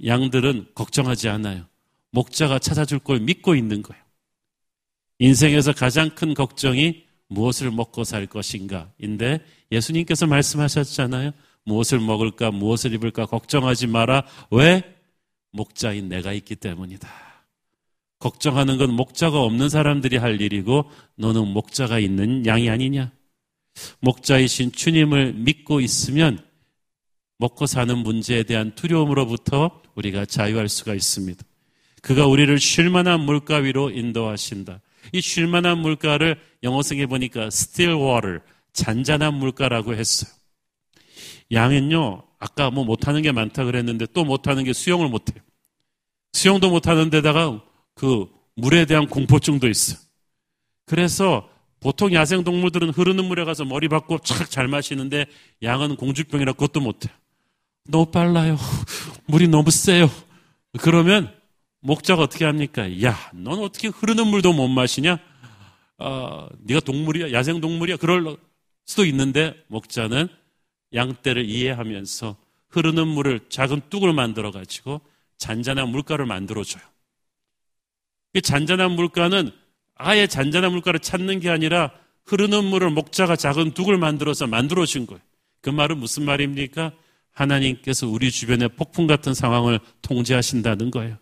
양들은 0.05 0.71
걱정하지 0.75 1.29
않아요. 1.29 1.63
목자가 2.11 2.59
찾아줄 2.59 2.99
걸 2.99 3.19
믿고 3.19 3.55
있는 3.55 3.81
거예요. 3.81 4.01
인생에서 5.19 5.73
가장 5.73 6.09
큰 6.09 6.33
걱정이 6.33 7.03
무엇을 7.29 7.71
먹고 7.71 8.03
살 8.03 8.27
것인가인데 8.27 9.43
예수님께서 9.71 10.27
말씀하셨잖아요. 10.27 11.31
무엇을 11.65 11.99
먹을까, 11.99 12.51
무엇을 12.51 12.93
입을까 12.93 13.25
걱정하지 13.25 13.87
마라. 13.87 14.25
왜? 14.51 14.95
목자인 15.51 16.07
내가 16.07 16.33
있기 16.33 16.55
때문이다. 16.55 17.09
걱정하는 18.19 18.77
건 18.77 18.93
목자가 18.93 19.41
없는 19.41 19.69
사람들이 19.69 20.17
할 20.17 20.41
일이고 20.41 20.89
너는 21.15 21.47
목자가 21.47 21.99
있는 21.99 22.45
양이 22.45 22.69
아니냐? 22.69 23.11
목자이신 23.99 24.71
주님을 24.71 25.33
믿고 25.33 25.81
있으면 25.81 26.43
먹고 27.37 27.67
사는 27.67 27.95
문제에 27.97 28.43
대한 28.43 28.73
두려움으로부터 28.73 29.81
우리가 29.95 30.25
자유할 30.25 30.69
수가 30.69 30.95
있습니다. 30.95 31.43
그가 32.07 32.25
우리를 32.25 32.57
쉴만한 32.57 33.19
물가 33.19 33.57
위로 33.57 33.89
인도하신다. 33.89 34.79
이 35.11 35.19
쉴만한 35.19 35.79
물가를 35.79 36.39
영어성에 36.63 37.05
보니까 37.05 37.47
still 37.47 38.01
water, 38.01 38.39
잔잔한 38.71 39.33
물가라고 39.33 39.93
했어요. 39.93 40.31
양은요, 41.51 42.23
아까 42.39 42.71
뭐 42.71 42.85
못하는 42.85 43.21
게 43.21 43.33
많다 43.33 43.65
그랬는데 43.65 44.05
또 44.13 44.23
못하는 44.23 44.63
게 44.63 44.71
수영을 44.71 45.09
못해요. 45.09 45.41
수영도 46.31 46.69
못하는 46.69 47.09
데다가 47.09 47.61
그 47.93 48.27
물에 48.55 48.85
대한 48.85 49.07
공포증도 49.07 49.67
있어. 49.67 49.97
그래서 50.85 51.49
보통 51.81 52.13
야생 52.13 52.45
동물들은 52.45 52.91
흐르는 52.91 53.25
물에 53.25 53.43
가서 53.43 53.65
머리 53.65 53.89
받고 53.89 54.19
착 54.19 54.49
잘 54.49 54.69
마시는데 54.69 55.25
양은 55.61 55.97
공주병이라 55.97 56.53
그것도 56.53 56.79
못해요. 56.79 57.13
너무 57.89 58.05
빨라요. 58.05 58.57
물이 59.27 59.49
너무 59.49 59.71
세요. 59.71 60.09
그러면 60.79 61.36
목자가 61.87 62.23
어떻게 62.23 62.43
합니까? 62.43 63.01
야, 63.01 63.17
넌 63.33 63.59
어떻게 63.59 63.87
흐르는 63.87 64.27
물도 64.27 64.51
못 64.51 64.67
마시냐? 64.67 65.19
어, 65.99 66.47
네가 66.59 66.81
동물이야, 66.81 67.31
야생 67.31 67.61
동물이야. 67.61 67.95
그럴 67.95 68.35
수도 68.85 69.05
있는데 69.05 69.55
목자는 69.67 70.27
양떼를 70.93 71.45
이해하면서 71.45 72.35
흐르는 72.67 73.07
물을 73.07 73.39
작은 73.47 73.83
뚝을 73.89 74.11
만들어 74.11 74.51
가지고 74.51 74.99
잔잔한 75.37 75.87
물가를 75.87 76.25
만들어 76.25 76.65
줘요. 76.65 76.83
이 78.33 78.41
잔잔한 78.41 78.91
물가는 78.91 79.49
아예 79.95 80.27
잔잔한 80.27 80.71
물가를 80.73 80.99
찾는 80.99 81.39
게 81.39 81.49
아니라 81.49 81.93
흐르는 82.25 82.65
물을 82.65 82.89
목자가 82.89 83.37
작은 83.37 83.71
뚝을 83.71 83.97
만들어서 83.97 84.45
만들어 84.45 84.85
준 84.85 85.07
거예요. 85.07 85.21
그 85.61 85.69
말은 85.69 85.97
무슨 85.99 86.25
말입니까? 86.25 86.91
하나님께서 87.31 88.09
우리 88.09 88.29
주변의 88.29 88.69
폭풍 88.75 89.07
같은 89.07 89.33
상황을 89.33 89.79
통제하신다는 90.01 90.91
거예요. 90.91 91.17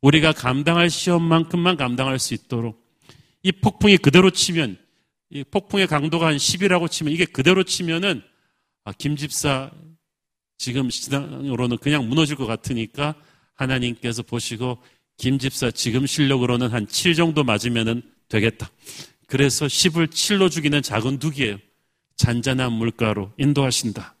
우리가 0.00 0.32
감당할 0.32 0.90
시험만큼만 0.90 1.76
감당할 1.76 2.18
수 2.18 2.34
있도록 2.34 2.86
이 3.42 3.52
폭풍이 3.52 3.98
그대로 3.98 4.30
치면 4.30 4.78
이 5.30 5.44
폭풍의 5.44 5.86
강도가 5.86 6.26
한 6.26 6.36
10이라고 6.36 6.90
치면 6.90 7.12
이게 7.12 7.24
그대로 7.24 7.62
치면은 7.64 8.22
아, 8.84 8.92
김 8.92 9.16
집사 9.16 9.70
지금 10.56 10.90
시장으로는 10.90 11.78
그냥 11.78 12.08
무너질 12.08 12.36
것 12.36 12.46
같으니까 12.46 13.14
하나님께서 13.54 14.22
보시고 14.22 14.78
김 15.16 15.38
집사 15.38 15.70
지금 15.70 16.06
실력으로는 16.06 16.68
한 16.68 16.86
7 16.86 17.14
정도 17.14 17.44
맞으면 17.44 18.02
되겠다. 18.28 18.70
그래서 19.26 19.66
10을 19.66 20.08
7로 20.08 20.50
죽이는 20.50 20.80
작은 20.80 21.18
둑이에요. 21.18 21.58
잔잔한 22.16 22.72
물가로 22.72 23.32
인도하신다. 23.36 24.16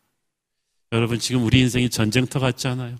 여러분 0.92 1.18
지금 1.18 1.44
우리 1.44 1.60
인생이 1.60 1.90
전쟁터 1.90 2.40
같지 2.40 2.68
않아요? 2.68 2.96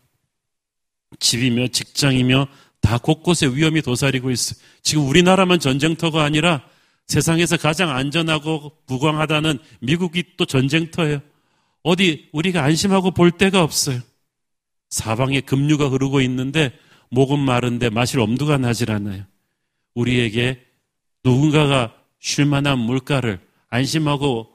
집이며 1.19 1.69
직장이며 1.69 2.49
다 2.81 2.99
곳곳에 2.99 3.47
위험이 3.47 3.83
도사리고 3.83 4.31
있어요. 4.31 4.59
지금 4.83 5.09
우리나라만 5.09 5.59
전쟁터가 5.59 6.23
아니라 6.23 6.62
세상에서 7.07 7.57
가장 7.57 7.91
안전하고 7.91 8.73
무광하다는 8.87 9.59
미국이 9.81 10.25
또 10.37 10.45
전쟁터예요. 10.45 11.21
어디 11.83 12.29
우리가 12.33 12.62
안심하고 12.62 13.12
볼 13.12 13.31
데가 13.31 13.62
없어요. 13.62 14.01
사방에 14.91 15.41
급류가 15.41 15.88
흐르고 15.88 16.21
있는데 16.23 16.73
목은 17.11 17.38
마른데 17.38 17.91
마실 17.91 18.21
엄두가 18.21 18.59
나질 18.59 18.91
않아요. 18.91 19.25
우리에게 19.95 20.62
누군가가 21.25 21.95
쉴 22.21 22.45
만한 22.45 22.79
물가를 22.79 23.41
안심하고 23.71 24.49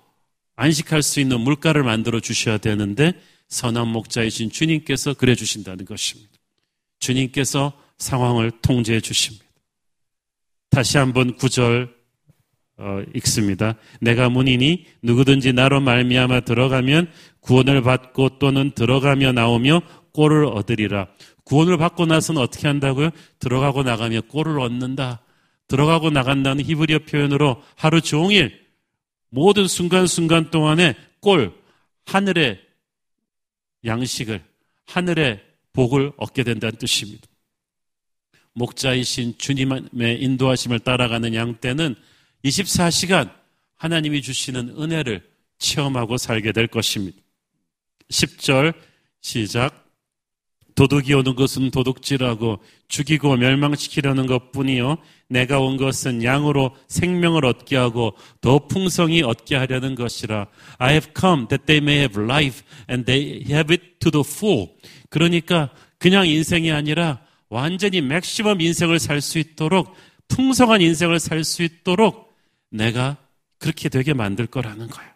안식할 0.56 1.02
수 1.02 1.20
있는 1.20 1.42
물가를 1.42 1.84
만들어 1.84 2.20
주셔야 2.20 2.58
되는데 2.58 3.14
선한 3.48 3.88
목자이신 3.88 4.52
주님께서 4.52 5.14
그래 5.14 5.36
주신다는 5.36 5.86
것입니다. 5.86 6.32
주님께서 7.00 7.74
상황을 7.98 8.52
통제해 8.62 9.00
주십니다. 9.00 9.46
다시 10.70 10.98
한번 10.98 11.36
구절 11.36 11.94
어, 12.78 13.02
읽습니다. 13.16 13.76
내가 14.02 14.30
문이니 14.30 14.86
누구든지 15.04 15.54
나로 15.54 15.80
말미암아 15.80 16.42
들어가면 16.42 17.12
구원을 17.40 17.84
받고 17.84 18.40
또는 18.40 18.72
들어가며 18.72 19.32
나오며 19.32 19.82
꼴을 20.12 20.46
얻으리라. 20.46 21.08
구원을 21.44 21.78
받고 21.78 22.06
나서는 22.06 22.42
어떻게 22.42 22.68
한다고요? 22.68 23.10
들어가고 23.40 23.84
나가며 23.84 24.22
꼴을 24.22 24.60
얻는다. 24.60 25.22
들어가고 25.68 26.10
나간다는 26.10 26.64
히브리어 26.64 27.00
표현으로 27.00 27.62
하루 27.76 28.02
종일 28.02 28.64
모든 29.30 29.68
순간순간 29.68 30.52
동안에 30.52 30.96
꼴, 31.20 31.54
하늘의 32.06 32.62
양식을, 33.86 34.44
하늘의 34.86 35.44
복을 35.74 36.12
얻게 36.18 36.44
된다는 36.44 36.78
뜻입니다. 36.78 37.28
목자이신 38.54 39.38
주님의 39.38 40.22
인도하심을 40.22 40.80
따라가는 40.80 41.34
양 41.34 41.60
떼는 41.60 41.96
24시간 42.46 43.32
하나님이 43.76 44.22
주시는 44.22 44.76
은혜를 44.80 45.24
체험하고 45.58 46.18
살게 46.18 46.52
될 46.52 46.68
것입니다. 46.68 47.18
10절 48.10 48.74
시작. 49.22 49.84
도둑이 50.76 51.13
오는 51.13 51.36
것은 51.36 51.70
도둑질하고 51.70 52.60
죽이고 52.88 53.38
멸망시키려는 53.38 54.26
것 54.26 54.52
뿐이요. 54.52 54.98
내가 55.28 55.60
온 55.60 55.78
것은 55.78 56.24
양으로 56.24 56.76
생명을 56.88 57.46
얻게 57.46 57.76
하고 57.76 58.16
더 58.42 58.68
풍성히 58.68 59.22
얻게 59.22 59.56
하려는 59.56 59.96
것이라. 59.96 60.48
I 60.80 60.92
have 60.92 61.12
come 61.16 61.48
that 61.48 61.66
they 61.66 61.78
may 61.78 62.00
have 62.00 62.24
life 62.24 62.63
and 62.89 63.06
they 63.06 63.44
have 63.50 63.72
it 63.74 64.00
to 64.00 64.10
the 64.10 64.24
full. 64.26 64.70
그러니까 65.10 65.70
그냥 66.00 66.28
인생이 66.28 66.72
아니라 66.72 67.23
완전히 67.54 68.02
맥시멈 68.02 68.60
인생을 68.62 68.98
살 69.00 69.22
수 69.22 69.38
있도록 69.38 69.96
풍성한 70.28 70.82
인생을 70.82 71.20
살 71.20 71.44
수 71.44 71.62
있도록 71.62 72.34
내가 72.70 73.18
그렇게 73.60 73.89
되게 73.89 74.13
만들 74.13 74.48
거라는 74.48 74.88
거예요. 74.88 75.12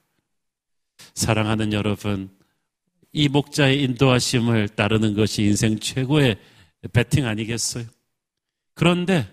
사랑하는 1.16 1.74
여러분, 1.74 2.30
이 3.12 3.28
목자의 3.28 3.82
인도하심을 3.82 4.70
따르는 4.70 5.16
것이 5.16 5.42
인생 5.44 5.80
최고의 5.80 6.38
배팅 6.94 7.26
아니겠어요? 7.26 7.86
그런데 8.76 9.28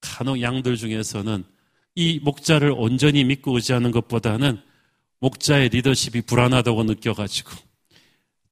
간혹 0.00 0.40
양들 0.40 0.76
중에서는 0.76 1.44
이 1.94 2.18
목자를 2.20 2.72
온전히 2.74 3.24
믿고 3.24 3.54
의지하는 3.56 3.90
것보다는 3.90 4.58
목자의 5.18 5.68
리더십이 5.68 6.22
불안하다고 6.22 6.84
느껴가지고 6.84 7.50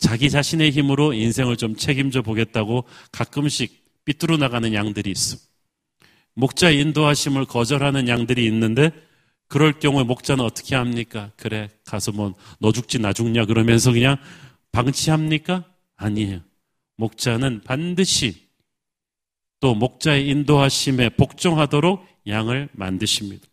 자기 0.00 0.30
자신의 0.30 0.70
힘으로 0.70 1.12
인생을 1.12 1.56
좀 1.56 1.76
책임져 1.76 2.22
보겠다고 2.22 2.84
가끔씩 3.12 3.84
삐뚤어 4.04 4.38
나가는 4.38 4.72
양들이 4.74 5.10
있어. 5.10 5.36
목자의 6.34 6.80
인도하심을 6.80 7.44
거절하는 7.44 8.08
양들이 8.08 8.44
있는데 8.46 8.90
그럴 9.46 9.78
경우에 9.78 10.04
목자는 10.04 10.44
어떻게 10.44 10.74
합니까? 10.74 11.32
그래, 11.36 11.68
가서 11.84 12.12
뭐, 12.12 12.34
너 12.60 12.72
죽지, 12.72 13.00
나 13.00 13.12
죽냐, 13.12 13.44
그러면서 13.46 13.92
그냥 13.92 14.16
방치합니까? 14.72 15.64
아니에요. 15.96 16.40
목자는 16.96 17.62
반드시 17.64 18.48
또 19.58 19.74
목자의 19.74 20.28
인도하심에 20.28 21.10
복종하도록 21.10 22.06
양을 22.26 22.68
만드십니다. 22.72 23.46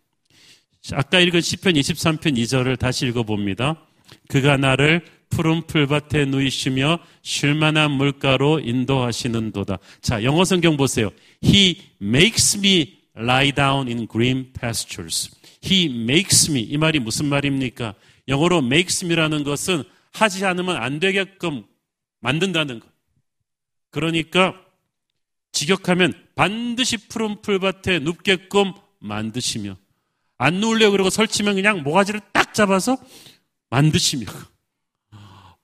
아까 0.94 1.20
읽은 1.20 1.40
10편 1.40 1.78
23편 1.80 2.38
2절을 2.38 2.80
다시 2.80 3.08
읽어봅니다. 3.08 3.87
그가 4.28 4.58
나를 4.58 5.06
푸른 5.30 5.66
풀밭에 5.68 6.26
누이시며 6.26 7.00
쉴만한 7.22 7.92
물가로 7.92 8.60
인도하시는도다. 8.60 9.80
자, 10.02 10.24
영어 10.24 10.46
성경 10.46 10.78
보세요. 10.78 11.10
He 11.44 11.82
makes 12.02 12.58
me 12.58 13.00
lie 13.16 13.52
down 13.52 13.88
in 13.88 14.08
green 14.08 14.52
pastures. 14.54 15.32
He 15.64 15.86
makes 15.86 16.50
me. 16.50 16.62
이 16.62 16.78
말이 16.78 17.00
무슨 17.00 17.26
말입니까? 17.28 17.94
영어로 18.28 18.60
makes 18.60 19.06
me라는 19.06 19.44
것은 19.44 19.84
하지 20.14 20.46
않으면 20.46 20.78
안 20.78 21.00
되게끔 21.00 21.64
만든다는 22.20 22.80
것. 22.80 22.88
그러니까 23.90 24.54
직역하면 25.52 26.14
반드시 26.36 26.98
푸른 26.98 27.42
풀밭에 27.42 28.00
눕게끔 28.00 28.74
만드시며 29.00 29.78
안 30.38 30.56
누우려고 30.56 30.92
그러고 30.92 31.10
설치면 31.10 31.56
그냥 31.56 31.84
모가지를 31.84 32.22
딱 32.32 32.54
잡아서 32.54 32.98
만드시며 33.70 34.26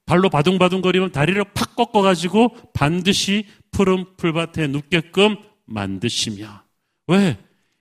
발로 0.06 0.30
바둥바둥거리면 0.30 1.12
다리를 1.12 1.44
팍 1.54 1.76
꺾어가지고 1.76 2.56
반드시 2.74 3.48
푸른 3.72 4.06
풀밭에 4.18 4.68
눕게끔 4.68 5.38
만드시며 5.66 6.64
왜? 7.08 7.38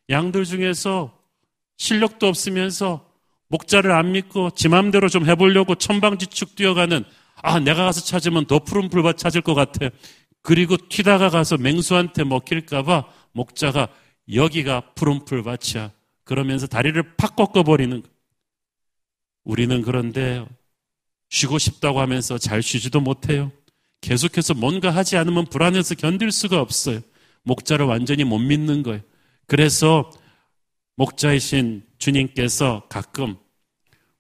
양들 0.09 0.45
중에서 0.45 1.19
실력도 1.77 2.29
없으면서 2.29 3.09
목자를 3.49 3.93
안 3.93 4.13
믿고 4.13 4.51
지 4.51 4.69
맘대로 4.69 5.09
좀 5.09 5.29
해보려고 5.29 5.75
천방지축 5.75 6.55
뛰어가는 6.55 7.05
아 7.43 7.61
내가 7.61 7.85
가서 7.85 8.03
찾으면 8.03 8.47
더 8.47 8.61
푸른 8.61 8.89
풀밭 8.89 9.19
찾을 9.19 9.43
것 9.43 9.55
같아. 9.55 9.91
그리고 10.43 10.77
튀다가 10.77 11.29
가서 11.29 11.57
맹수한테 11.59 12.25
먹힐까봐 12.25 13.05
목자가 13.33 13.89
여기가 14.33 14.93
푸른 14.95 15.25
풀밭이야. 15.25 15.91
그러면서 16.25 16.67
다리를 16.67 17.17
팍 17.17 17.37
꺾어버리는 17.37 18.03
우리는 19.45 19.83
그런데 19.83 20.47
쉬고 21.29 21.59
싶다고 21.59 22.01
하면서 22.01 22.39
잘 22.39 22.63
쉬지도 22.63 23.01
못해요. 23.01 23.51
계속해서 24.01 24.55
뭔가 24.55 24.91
하지 24.91 25.17
않으면 25.17 25.47
불안해서 25.47 25.95
견딜 25.95 26.31
수가 26.31 26.61
없어요. 26.61 27.01
목자를 27.45 27.87
완전히 27.87 28.25
못 28.25 28.39
믿는 28.39 28.83
거예요. 28.83 29.01
그래서 29.47 30.11
목자이신 30.97 31.85
주님께서 31.99 32.87
가끔 32.89 33.37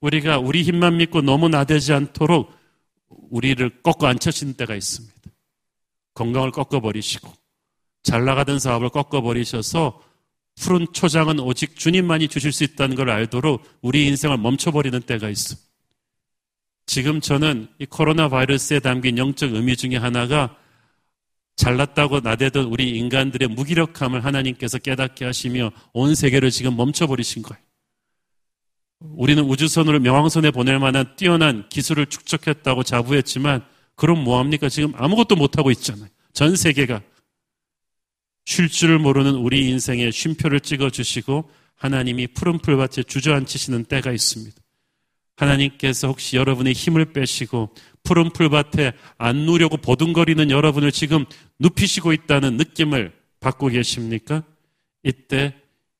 우리가 0.01 0.39
우리 0.39 0.63
힘만 0.63 0.97
믿고 0.97 1.21
너무 1.21 1.49
나대지 1.49 1.93
않도록 1.93 2.53
우리를 3.09 3.83
꺾어 3.83 4.07
앉혀신 4.07 4.55
때가 4.55 4.75
있습니다. 4.75 5.15
건강을 6.15 6.51
꺾어버리시고 6.51 7.33
잘 8.03 8.25
나가던 8.25 8.59
사업을 8.59 8.91
꺾어버리셔서 8.91 10.01
푸른 10.63 10.87
초장은 10.93 11.41
오직 11.41 11.77
주님만이 11.77 12.29
주실 12.29 12.53
수 12.53 12.63
있다는 12.63 12.95
걸 12.95 13.11
알도록 13.11 13.65
우리 13.83 14.07
인생을 14.07 14.39
멈춰버리는 14.39 15.01
때가 15.03 15.29
있습니다. 15.29 15.69
지금 16.87 17.21
저는 17.21 17.67
이 17.81 17.87
코로나 17.87 18.29
바이러스에 18.29 18.79
담긴 18.79 19.19
영적 19.19 19.55
의미 19.55 19.77
중에 19.77 19.97
하나가 19.97 20.57
잘났다고 21.57 22.21
나대던 22.21 22.67
우리 22.67 22.91
인간들의 22.91 23.49
무기력함을 23.49 24.25
하나님께서 24.25 24.79
깨닫게 24.79 25.25
하시며 25.25 25.73
온 25.93 26.15
세계를 26.15 26.53
지금 26.53 26.77
멈춰버리신 26.77 27.43
거예요. 27.43 27.63
우리는 29.01 29.43
우주선으로 29.43 29.99
명왕선에 29.99 30.53
보낼 30.53 30.79
만한 30.79 31.17
뛰어난 31.17 31.69
기술을 31.71 32.07
축적했다고 32.07 32.85
자부했지만 32.85 33.65
그럼 33.97 34.23
뭐합니까? 34.23 34.69
지금 34.69 34.93
아무것도 34.95 35.35
못하고 35.35 35.73
있잖아요. 35.73 36.09
전 36.33 36.55
세계가 36.55 37.03
쉴 38.45 38.69
줄을 38.69 38.99
모르는 38.99 39.35
우리 39.35 39.69
인생에 39.69 40.11
쉼표를 40.11 40.61
찍어 40.61 40.91
주시고 40.91 41.51
하나님이 41.77 42.29
푸른 42.29 42.59
풀밭에 42.59 43.05
주저앉히시는 43.05 43.85
때가 43.85 44.13
있습니다. 44.13 44.57
하나님께서 45.37 46.09
혹시 46.09 46.37
여러분의 46.37 46.73
힘을 46.73 47.13
빼시고 47.13 47.75
푸른 48.03 48.31
풀밭에 48.31 48.93
안 49.19 49.37
누려고 49.39 49.77
보둥거리는 49.77 50.51
여러분을 50.51 50.93
지금 50.93 51.25
눕히시고 51.59 52.13
있다는 52.13 52.57
느낌을 52.57 53.13
받고 53.41 53.69
계십니까? 53.69 54.45
이때 55.03 55.55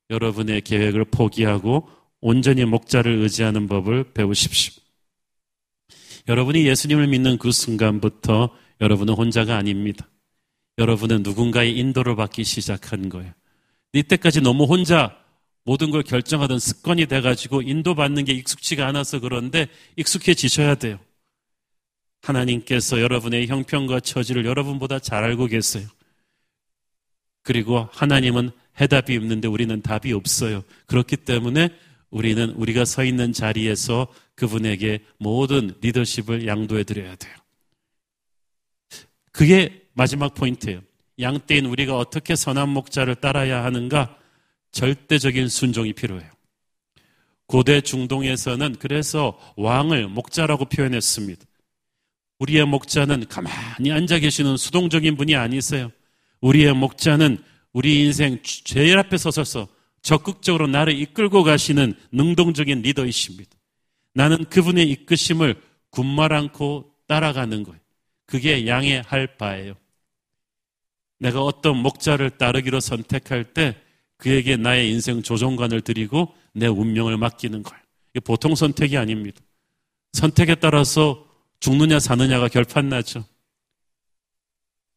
여러분의 0.09 0.61
계획을 0.61 1.05
포기하고 1.05 1.89
온전히 2.21 2.63
목자를 2.63 3.13
의지하는 3.19 3.67
법을 3.67 4.13
배우십시오. 4.13 4.81
여러분이 6.29 6.65
예수님을 6.65 7.07
믿는 7.07 7.37
그 7.37 7.51
순간부터 7.51 8.55
여러분은 8.79 9.13
혼자가 9.13 9.57
아닙니다. 9.57 10.07
여러분은 10.77 11.23
누군가의 11.23 11.77
인도를 11.77 12.15
받기 12.15 12.43
시작한 12.43 13.09
거예요. 13.09 13.33
이때까지 13.93 14.41
너무 14.41 14.65
혼자 14.65 15.17
모든 15.65 15.91
걸 15.91 16.03
결정하던 16.03 16.59
습관이 16.59 17.05
돼가지고 17.05 17.61
인도받는 17.61 18.25
게 18.25 18.33
익숙치가 18.33 18.87
않아서 18.87 19.19
그런데 19.19 19.67
익숙해지셔야 19.95 20.75
돼요. 20.75 20.99
하나님께서 22.21 23.01
여러분의 23.01 23.47
형편과 23.47 23.99
처지를 23.99 24.45
여러분보다 24.45 24.99
잘 24.99 25.23
알고 25.23 25.47
계세요. 25.47 25.87
그리고 27.43 27.89
하나님은 27.91 28.51
해답이 28.79 29.15
없는데 29.17 29.47
우리는 29.47 29.81
답이 29.81 30.11
없어요. 30.13 30.63
그렇기 30.87 31.17
때문에 31.17 31.69
우리는 32.09 32.49
우리가 32.51 32.85
서 32.85 33.03
있는 33.03 33.33
자리에서 33.33 34.07
그분에게 34.35 35.03
모든 35.17 35.75
리더십을 35.81 36.47
양도해 36.47 36.83
드려야 36.83 37.15
돼요. 37.15 37.35
그게 39.31 39.82
마지막 39.93 40.33
포인트예요. 40.33 40.81
양떼인 41.19 41.65
우리가 41.65 41.97
어떻게 41.97 42.35
선한 42.35 42.69
목자를 42.69 43.15
따라야 43.15 43.63
하는가? 43.63 44.17
절대적인 44.71 45.47
순종이 45.47 45.93
필요해요. 45.93 46.31
고대 47.45 47.81
중동에서는 47.81 48.77
그래서 48.79 49.39
왕을 49.55 50.07
목자라고 50.07 50.65
표현했습니다. 50.65 51.45
우리의 52.39 52.65
목자는 52.65 53.27
가만히 53.27 53.91
앉아 53.91 54.19
계시는 54.19 54.57
수동적인 54.57 55.15
분이 55.15 55.35
아니세요. 55.35 55.91
우리의 56.41 56.73
목자는 56.73 57.37
우리 57.71 58.03
인생 58.03 58.39
제일 58.43 58.97
앞에 58.97 59.17
서서 59.17 59.67
적극적으로 60.01 60.67
나를 60.67 60.99
이끌고 60.99 61.43
가시는 61.43 61.93
능동적인 62.11 62.81
리더이십니다. 62.81 63.51
나는 64.13 64.43
그분의 64.45 64.89
이끄심을 64.89 65.61
군말 65.89 66.33
않고 66.33 66.91
따라가는 67.07 67.63
거예요. 67.63 67.79
그게 68.25 68.67
양의 68.67 69.03
할 69.03 69.37
바예요. 69.37 69.75
내가 71.23 71.41
어떤 71.41 71.77
목자를 71.77 72.31
따르기로 72.31 72.81
선택할 72.81 73.53
때 73.53 73.77
그에게 74.17 74.57
나의 74.57 74.91
인생 74.91 75.23
조종관을 75.23 75.79
드리고 75.79 76.35
내 76.53 76.67
운명을 76.67 77.15
맡기는 77.15 77.63
거예요. 77.63 77.81
이게 78.11 78.19
보통 78.19 78.55
선택이 78.55 78.97
아닙니다. 78.97 79.39
선택에 80.11 80.55
따라서 80.55 81.25
죽느냐 81.61 81.99
사느냐가 81.99 82.49
결판나죠. 82.49 83.23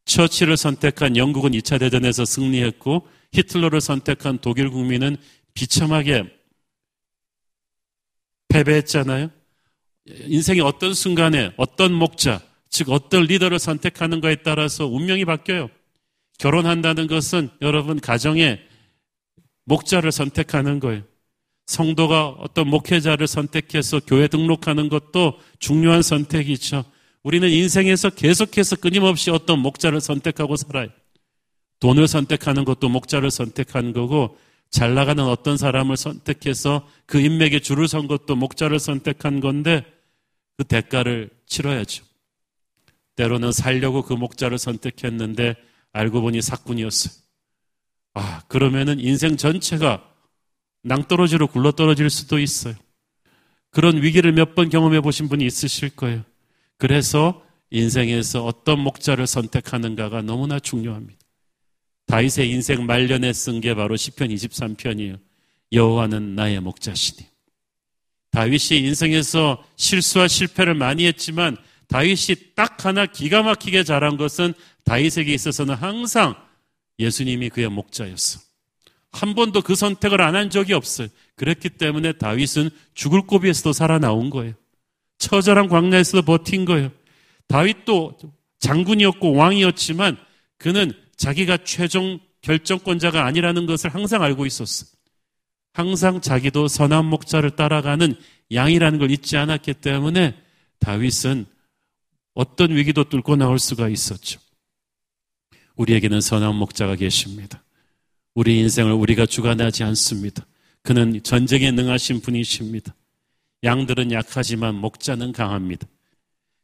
처치를 0.04 0.56
선택한 0.56 1.16
영국은 1.16 1.52
2차 1.52 1.78
대전에서 1.78 2.24
승리했고 2.24 3.06
히틀러를 3.32 3.80
선택한 3.80 4.38
독일 4.40 4.70
국민은 4.70 5.16
비참하게 5.54 6.24
패배했잖아요. 8.48 9.30
인생의 10.06 10.60
어떤 10.62 10.92
순간에 10.92 11.52
어떤 11.56 11.92
목자, 11.92 12.40
즉 12.68 12.90
어떤 12.90 13.24
리더를 13.24 13.60
선택하는가에 13.60 14.36
따라서 14.42 14.86
운명이 14.86 15.24
바뀌어요. 15.24 15.70
결혼한다는 16.38 17.06
것은 17.06 17.50
여러분 17.62 18.00
가정의 18.00 18.60
목자를 19.64 20.12
선택하는 20.12 20.80
거예요. 20.80 21.02
성도가 21.66 22.28
어떤 22.28 22.68
목회자를 22.68 23.26
선택해서 23.26 24.00
교회 24.06 24.28
등록하는 24.28 24.88
것도 24.88 25.38
중요한 25.58 26.02
선택이죠. 26.02 26.84
우리는 27.22 27.48
인생에서 27.50 28.10
계속해서 28.10 28.76
끊임없이 28.76 29.30
어떤 29.30 29.58
목자를 29.58 30.00
선택하고 30.00 30.54
살아요. 30.54 30.88
돈을 31.80 32.06
선택하는 32.06 32.64
것도 32.64 32.88
목자를 32.88 33.30
선택하는 33.30 33.92
거고 33.92 34.38
잘 34.70 34.94
나가는 34.94 35.22
어떤 35.24 35.56
사람을 35.56 35.96
선택해서 35.96 36.88
그 37.04 37.20
인맥에 37.20 37.60
줄을 37.60 37.88
선 37.88 38.06
것도 38.06 38.36
목자를 38.36 38.78
선택한 38.78 39.40
건데 39.40 39.84
그 40.56 40.64
대가를 40.64 41.30
치러야죠. 41.46 42.04
때로는 43.16 43.52
살려고 43.52 44.02
그 44.02 44.12
목자를 44.12 44.58
선택했는데 44.58 45.56
알고 45.96 46.20
보니 46.20 46.42
사꾼이었어요. 46.42 47.14
아, 48.14 48.42
그러면은 48.48 49.00
인생 49.00 49.36
전체가 49.36 50.04
낭떠러지로 50.82 51.48
굴러떨어질 51.48 52.10
수도 52.10 52.38
있어요. 52.38 52.74
그런 53.70 54.02
위기를 54.02 54.32
몇 54.32 54.54
번 54.54 54.68
경험해 54.70 55.00
보신 55.00 55.28
분이 55.28 55.44
있으실 55.44 55.90
거예요. 55.96 56.22
그래서 56.78 57.42
인생에서 57.70 58.44
어떤 58.44 58.78
목자를 58.80 59.26
선택하는가가 59.26 60.22
너무나 60.22 60.58
중요합니다. 60.58 61.18
다윗의 62.06 62.50
인생 62.50 62.86
말년에 62.86 63.32
쓴 63.32 63.60
게 63.60 63.74
바로 63.74 63.96
시편 63.96 64.28
23편이에요. 64.28 65.18
여호와는 65.72 66.36
나의 66.36 66.60
목자시니. 66.60 67.26
다윗이 68.30 68.80
인생에서 68.86 69.64
실수와 69.76 70.28
실패를 70.28 70.74
많이 70.74 71.06
했지만 71.06 71.56
다윗이 71.88 72.54
딱 72.54 72.84
하나 72.84 73.06
기가 73.06 73.42
막히게 73.42 73.84
잘한 73.84 74.16
것은 74.16 74.54
다윗에게 74.84 75.32
있어서는 75.32 75.74
항상 75.74 76.34
예수님이 76.98 77.50
그의 77.50 77.68
목자였어. 77.68 78.40
한 79.12 79.34
번도 79.34 79.62
그 79.62 79.74
선택을 79.74 80.20
안 80.20 80.34
한 80.34 80.50
적이 80.50 80.74
없어요. 80.74 81.08
그랬기 81.36 81.70
때문에 81.70 82.12
다윗은 82.12 82.70
죽을 82.94 83.22
고비에서도 83.22 83.72
살아나온 83.72 84.30
거예요. 84.30 84.54
처절한 85.18 85.68
광야에서도 85.68 86.22
버틴 86.22 86.64
거예요. 86.64 86.90
다윗도 87.48 88.18
장군이었고 88.58 89.34
왕이었지만 89.34 90.16
그는 90.58 90.92
자기가 91.16 91.58
최종 91.64 92.18
결정권자가 92.42 93.24
아니라는 93.24 93.66
것을 93.66 93.94
항상 93.94 94.22
알고 94.22 94.46
있었어. 94.46 94.86
항상 95.72 96.20
자기도 96.20 96.68
선한 96.68 97.04
목자를 97.06 97.50
따라가는 97.50 98.14
양이라는 98.52 98.98
걸 98.98 99.10
잊지 99.10 99.36
않았기 99.36 99.74
때문에 99.74 100.34
다윗은 100.78 101.46
어떤 102.36 102.70
위기도 102.76 103.02
뚫고 103.02 103.36
나올 103.36 103.58
수가 103.58 103.88
있었죠. 103.88 104.38
우리에게는 105.76 106.20
선한 106.20 106.54
목자가 106.54 106.94
계십니다. 106.94 107.64
우리 108.34 108.58
인생을 108.60 108.92
우리가 108.92 109.24
주관하지 109.24 109.84
않습니다. 109.84 110.46
그는 110.82 111.22
전쟁에 111.22 111.70
능하신 111.70 112.20
분이십니다. 112.20 112.94
양들은 113.64 114.12
약하지만 114.12 114.74
목자는 114.74 115.32
강합니다. 115.32 115.86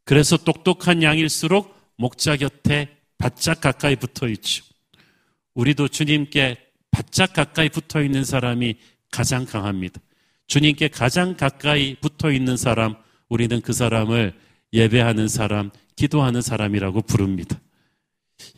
그래서 0.05 0.37
똑똑한 0.37 1.03
양일수록 1.03 1.75
목자 1.97 2.37
곁에 2.37 2.95
바짝 3.17 3.63
가까이 3.63 3.97
붙어 3.97 4.29
있죠. 4.29 4.65
우리도 5.55 5.89
주님께 5.89 6.59
바짝 6.91 7.33
가까이 7.33 7.71
붙어 7.71 8.03
있는 8.03 8.25
사람이 8.25 8.75
가장 9.11 9.47
강합니다. 9.47 10.03
주님께 10.49 10.89
가장 10.89 11.35
가까이 11.35 11.95
붙어 11.95 12.31
있는 12.31 12.59
사람, 12.59 12.95
우리는 13.31 13.63
그 13.63 13.73
사람을 13.73 14.35
예배하는 14.73 15.29
사람, 15.29 15.71
기도하는 15.97 16.41
사람이라고 16.41 17.03
부릅니다. 17.03 17.61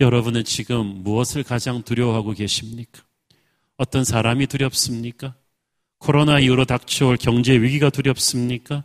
여러분은 0.01 0.45
지금 0.45 0.87
무엇을 1.03 1.43
가장 1.43 1.83
두려워하고 1.83 2.33
계십니까? 2.33 3.03
어떤 3.77 4.05
사람이 4.05 4.47
두렵습니까? 4.47 5.35
코로나 5.99 6.39
이후로 6.39 6.65
닥쳐올 6.65 7.17
경제 7.17 7.55
위기가 7.55 7.91
두렵습니까? 7.91 8.85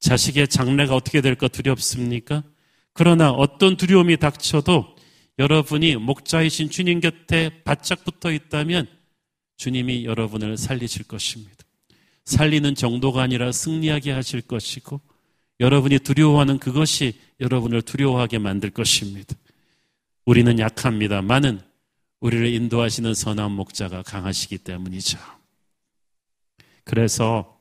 자식의 0.00 0.48
장래가 0.48 0.94
어떻게 0.94 1.20
될까 1.20 1.48
두렵습니까? 1.48 2.44
그러나 2.92 3.30
어떤 3.30 3.76
두려움이 3.76 4.16
닥쳐도 4.16 4.96
여러분이 5.38 5.96
목자이신 5.96 6.70
주님 6.70 7.00
곁에 7.00 7.62
바짝 7.64 8.04
붙어 8.04 8.32
있다면 8.32 8.86
주님이 9.56 10.04
여러분을 10.04 10.56
살리실 10.56 11.04
것입니다. 11.04 11.56
살리는 12.24 12.74
정도가 12.74 13.22
아니라 13.22 13.52
승리하게 13.52 14.12
하실 14.12 14.40
것이고 14.40 15.00
여러분이 15.60 16.00
두려워하는 16.00 16.58
그것이 16.58 17.18
여러분을 17.40 17.82
두려워하게 17.82 18.38
만들 18.38 18.70
것입니다. 18.70 19.34
우리는 20.24 20.58
약합니다만은 20.58 21.60
우리를 22.20 22.46
인도하시는 22.52 23.14
선한 23.14 23.52
목자가 23.52 24.02
강하시기 24.02 24.58
때문이죠. 24.58 25.18
그래서 26.84 27.58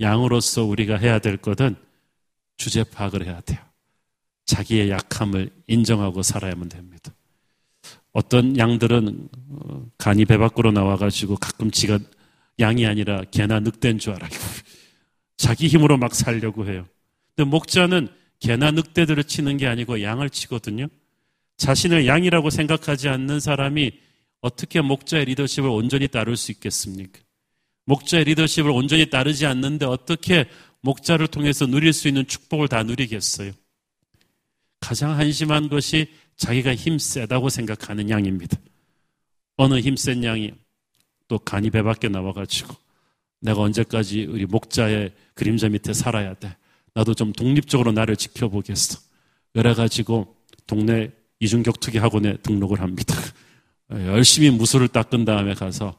양으로서 0.00 0.64
우리가 0.64 0.96
해야 0.96 1.18
될 1.18 1.36
것은 1.36 1.76
주제 2.56 2.84
파악을 2.84 3.26
해야 3.26 3.40
돼요. 3.40 3.58
자기의 4.46 4.90
약함을 4.90 5.50
인정하고 5.66 6.22
살아야만 6.22 6.68
됩니다. 6.68 7.12
어떤 8.12 8.56
양들은 8.56 9.28
어, 9.50 9.86
간이 9.96 10.24
배 10.24 10.36
밖으로 10.36 10.72
나와가지고 10.72 11.36
가끔 11.36 11.70
지가 11.70 11.98
양이 12.58 12.86
아니라 12.86 13.22
개나 13.30 13.60
늑대인 13.60 13.98
줄 13.98 14.14
알아요. 14.14 14.30
자기 15.36 15.68
힘으로 15.68 15.96
막 15.96 16.14
살려고 16.14 16.66
해요. 16.66 16.86
근데 17.40 17.48
목자는 17.48 18.08
개나 18.38 18.70
늑대들을 18.70 19.24
치는 19.24 19.56
게 19.56 19.66
아니고 19.66 20.02
양을 20.02 20.28
치거든요. 20.28 20.88
자신을 21.56 22.06
양이라고 22.06 22.50
생각하지 22.50 23.08
않는 23.08 23.40
사람이 23.40 23.92
어떻게 24.42 24.82
목자의 24.82 25.24
리더십을 25.24 25.70
온전히 25.70 26.06
따를 26.06 26.36
수 26.36 26.52
있겠습니까? 26.52 27.18
목자의 27.86 28.24
리더십을 28.24 28.70
온전히 28.70 29.08
따르지 29.08 29.46
않는데 29.46 29.86
어떻게 29.86 30.50
목자를 30.82 31.28
통해서 31.28 31.64
누릴 31.64 31.94
수 31.94 32.08
있는 32.08 32.26
축복을 32.26 32.68
다 32.68 32.82
누리겠어요? 32.82 33.52
가장 34.80 35.18
한심한 35.18 35.70
것이 35.70 36.08
자기가 36.36 36.74
힘 36.74 36.98
세다고 36.98 37.48
생각하는 37.48 38.10
양입니다. 38.10 38.58
어느 39.56 39.78
힘센 39.78 40.24
양이 40.24 40.52
또 41.26 41.38
간이 41.38 41.70
배 41.70 41.82
밖에 41.82 42.08
나와가지고 42.08 42.74
내가 43.40 43.62
언제까지 43.62 44.26
우리 44.26 44.44
목자의 44.44 45.12
그림자 45.32 45.70
밑에 45.70 45.94
살아야 45.94 46.34
돼. 46.34 46.54
나도 46.94 47.14
좀 47.14 47.32
독립적으로 47.32 47.92
나를 47.92 48.16
지켜보겠어. 48.16 48.98
그래가지고 49.52 50.36
동네 50.66 51.10
이중격투기 51.40 51.98
학원에 51.98 52.36
등록을 52.38 52.80
합니다. 52.80 53.14
열심히 53.90 54.50
무술을 54.50 54.88
닦은 54.88 55.24
다음에 55.24 55.54
가서 55.54 55.98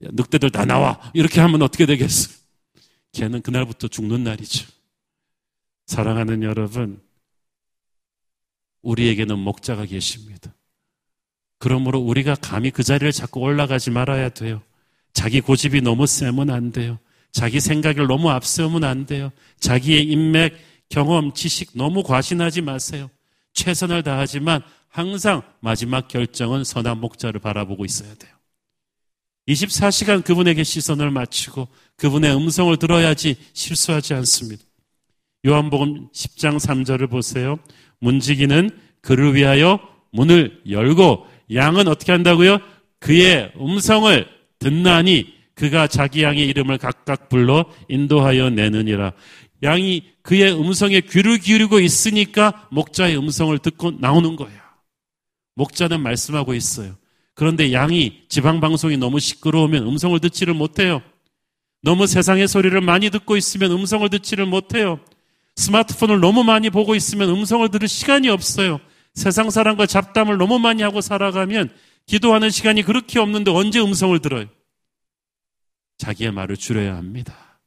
늑대들 0.00 0.50
다 0.50 0.64
나와 0.64 1.00
이렇게 1.14 1.40
하면 1.40 1.62
어떻게 1.62 1.86
되겠어? 1.86 2.30
걔는 3.12 3.42
그날부터 3.42 3.88
죽는 3.88 4.24
날이죠. 4.24 4.66
사랑하는 5.86 6.42
여러분, 6.42 7.00
우리에게는 8.82 9.38
목자가 9.38 9.84
계십니다. 9.84 10.54
그러므로 11.58 12.00
우리가 12.00 12.34
감히 12.34 12.70
그 12.70 12.82
자리를 12.82 13.10
자꾸 13.12 13.40
올라가지 13.40 13.90
말아야 13.90 14.28
돼요. 14.30 14.62
자기 15.12 15.40
고집이 15.40 15.80
너무 15.80 16.06
세면 16.06 16.50
안 16.50 16.72
돼요. 16.72 16.98
자기 17.36 17.60
생각을 17.60 18.06
너무 18.06 18.30
앞세우면 18.30 18.82
안 18.82 19.04
돼요. 19.04 19.30
자기의 19.60 20.04
인맥, 20.04 20.56
경험, 20.88 21.34
지식 21.34 21.72
너무 21.74 22.02
과신하지 22.02 22.62
마세요. 22.62 23.10
최선을 23.52 24.02
다하지만 24.04 24.62
항상 24.88 25.42
마지막 25.60 26.08
결정은 26.08 26.64
선한 26.64 26.98
목자를 26.98 27.38
바라보고 27.40 27.84
있어야 27.84 28.14
돼요. 28.14 28.32
24시간 29.48 30.24
그분에게 30.24 30.64
시선을 30.64 31.10
맞추고 31.10 31.68
그분의 31.96 32.34
음성을 32.34 32.74
들어야지 32.78 33.36
실수하지 33.52 34.14
않습니다. 34.14 34.64
요한복음 35.46 36.08
10장 36.14 36.58
3절을 36.58 37.10
보세요. 37.10 37.58
문지기는 37.98 38.70
그를 39.02 39.34
위하여 39.34 39.78
문을 40.10 40.62
열고 40.70 41.26
양은 41.52 41.86
어떻게 41.86 42.12
한다고요? 42.12 42.60
그의 42.98 43.52
음성을 43.60 44.26
듣나니 44.58 45.35
그가 45.56 45.86
자기 45.88 46.22
양의 46.22 46.46
이름을 46.48 46.78
각각 46.78 47.28
불러 47.28 47.64
인도하여 47.88 48.50
내느니라. 48.50 49.12
양이 49.62 50.04
그의 50.22 50.52
음성에 50.52 51.00
귀를 51.00 51.38
기울이고 51.38 51.80
있으니까 51.80 52.68
목자의 52.70 53.16
음성을 53.18 53.58
듣고 53.58 53.92
나오는 53.98 54.36
거예요. 54.36 54.60
목자는 55.54 56.02
말씀하고 56.02 56.54
있어요. 56.54 56.94
그런데 57.34 57.72
양이 57.72 58.22
지방방송이 58.28 58.98
너무 58.98 59.18
시끄러우면 59.18 59.86
음성을 59.86 60.18
듣지를 60.20 60.52
못해요. 60.52 61.02
너무 61.82 62.06
세상의 62.06 62.48
소리를 62.48 62.78
많이 62.82 63.08
듣고 63.10 63.36
있으면 63.36 63.72
음성을 63.72 64.08
듣지를 64.10 64.44
못해요. 64.44 65.00
스마트폰을 65.56 66.20
너무 66.20 66.44
많이 66.44 66.68
보고 66.68 66.94
있으면 66.94 67.30
음성을 67.30 67.66
들을 67.70 67.88
시간이 67.88 68.28
없어요. 68.28 68.78
세상 69.14 69.48
사람과 69.48 69.86
잡담을 69.86 70.36
너무 70.36 70.58
많이 70.58 70.82
하고 70.82 71.00
살아가면 71.00 71.70
기도하는 72.04 72.50
시간이 72.50 72.82
그렇게 72.82 73.18
없는데 73.18 73.50
언제 73.50 73.80
음성을 73.80 74.18
들어요? 74.18 74.46
자기의 75.98 76.32
말을 76.32 76.56
줄여야 76.56 76.96
합니다. 76.96 77.60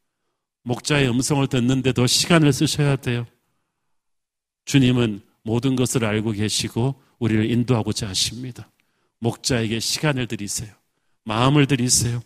목자의 0.63 1.09
음성을 1.09 1.45
듣는데 1.47 1.93
더 1.93 2.05
시간을 2.05 2.53
쓰셔야 2.53 2.95
돼요. 2.95 3.25
주님은 4.65 5.21
모든 5.43 5.75
것을 5.75 6.05
알고 6.05 6.31
계시고 6.31 7.01
우리를 7.17 7.49
인도하고자 7.49 8.09
하십니다. 8.09 8.69
목자에게 9.19 9.79
시간을 9.79 10.27
드리세요. 10.27 10.71
마음을 11.23 11.65
드리세요. 11.65 12.21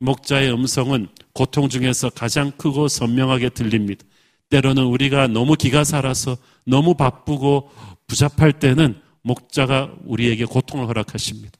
목자의 0.00 0.52
음성은 0.52 1.08
고통 1.32 1.68
중에서 1.68 2.10
가장 2.10 2.50
크고 2.52 2.88
선명하게 2.88 3.50
들립니다. 3.50 4.04
때로는 4.50 4.84
우리가 4.84 5.28
너무 5.28 5.54
기가 5.54 5.84
살아서 5.84 6.36
너무 6.66 6.94
바쁘고 6.94 7.70
부잡할 8.06 8.58
때는 8.58 9.00
목자가 9.22 9.94
우리에게 10.04 10.44
고통을 10.44 10.86
허락하십니다. 10.88 11.58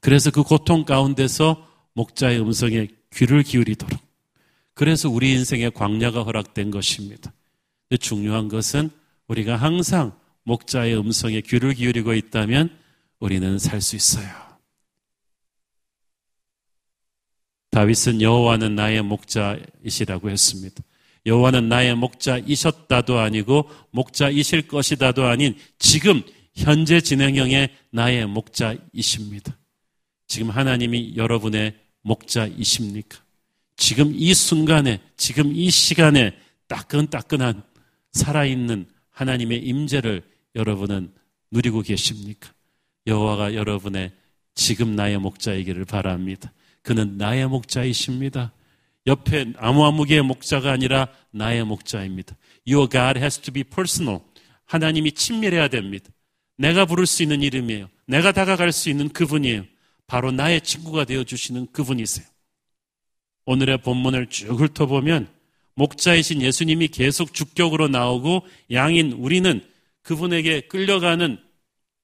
그래서 0.00 0.30
그 0.30 0.42
고통 0.42 0.84
가운데서 0.84 1.68
목자의 1.94 2.40
음성에 2.40 2.88
귀를 3.14 3.42
기울이도록. 3.42 4.00
그래서 4.74 5.08
우리 5.08 5.32
인생에 5.32 5.70
광야가 5.70 6.22
허락된 6.22 6.70
것입니다. 6.70 7.32
중요한 8.00 8.48
것은 8.48 8.90
우리가 9.28 9.56
항상 9.56 10.12
목자의 10.44 10.98
음성에 10.98 11.42
귀를 11.42 11.74
기울이고 11.74 12.14
있다면 12.14 12.76
우리는 13.20 13.58
살 13.58 13.80
수 13.80 13.96
있어요. 13.96 14.28
다윗은 17.70 18.20
여호와는 18.20 18.74
나의 18.74 19.02
목자이시라고 19.02 20.30
했습니다. 20.30 20.82
여호와는 21.24 21.68
나의 21.68 21.94
목자이셨다도 21.94 23.18
아니고 23.18 23.70
목자이실 23.92 24.68
것이다도 24.68 25.24
아닌 25.24 25.56
지금 25.78 26.22
현재 26.54 27.00
진행형의 27.00 27.70
나의 27.90 28.26
목자이십니다. 28.26 29.56
지금 30.26 30.50
하나님이 30.50 31.16
여러분의 31.16 31.74
목자이십니까? 32.02 33.18
지금 33.76 34.12
이 34.14 34.34
순간에, 34.34 35.00
지금 35.16 35.54
이 35.54 35.70
시간에 35.70 36.36
따끈따끈한 36.68 37.62
살아있는 38.12 38.86
하나님의 39.10 39.58
임재를 39.58 40.22
여러분은 40.54 41.12
누리고 41.50 41.82
계십니까? 41.82 42.52
여호와가 43.06 43.54
여러분의 43.54 44.12
지금 44.54 44.94
나의 44.94 45.18
목자이기를 45.18 45.84
바랍니다. 45.84 46.52
그는 46.82 47.16
나의 47.16 47.48
목자이십니다. 47.48 48.52
옆에 49.06 49.52
아무아무개의 49.56 50.22
목자가 50.22 50.70
아니라 50.70 51.08
나의 51.30 51.64
목자입니다. 51.64 52.36
Your 52.68 52.88
God 52.88 53.18
has 53.18 53.40
to 53.40 53.52
be 53.52 53.64
personal. 53.64 54.20
하나님이 54.64 55.12
친밀해야 55.12 55.68
됩니다. 55.68 56.10
내가 56.56 56.84
부를 56.86 57.06
수 57.06 57.22
있는 57.22 57.42
이름이에요. 57.42 57.88
내가 58.06 58.32
다가갈 58.32 58.72
수 58.72 58.90
있는 58.90 59.08
그분이에요. 59.08 59.64
바로 60.12 60.30
나의 60.30 60.60
친구가 60.60 61.06
되어 61.06 61.24
주시는 61.24 61.72
그분이세요. 61.72 62.26
오늘의 63.46 63.80
본문을 63.80 64.26
쭉 64.26 64.60
훑어보면 64.60 65.26
목자이신 65.72 66.42
예수님이 66.42 66.88
계속 66.88 67.32
주격으로 67.32 67.88
나오고 67.88 68.46
양인 68.72 69.12
우리는 69.12 69.66
그분에게 70.02 70.68
끌려가는 70.68 71.42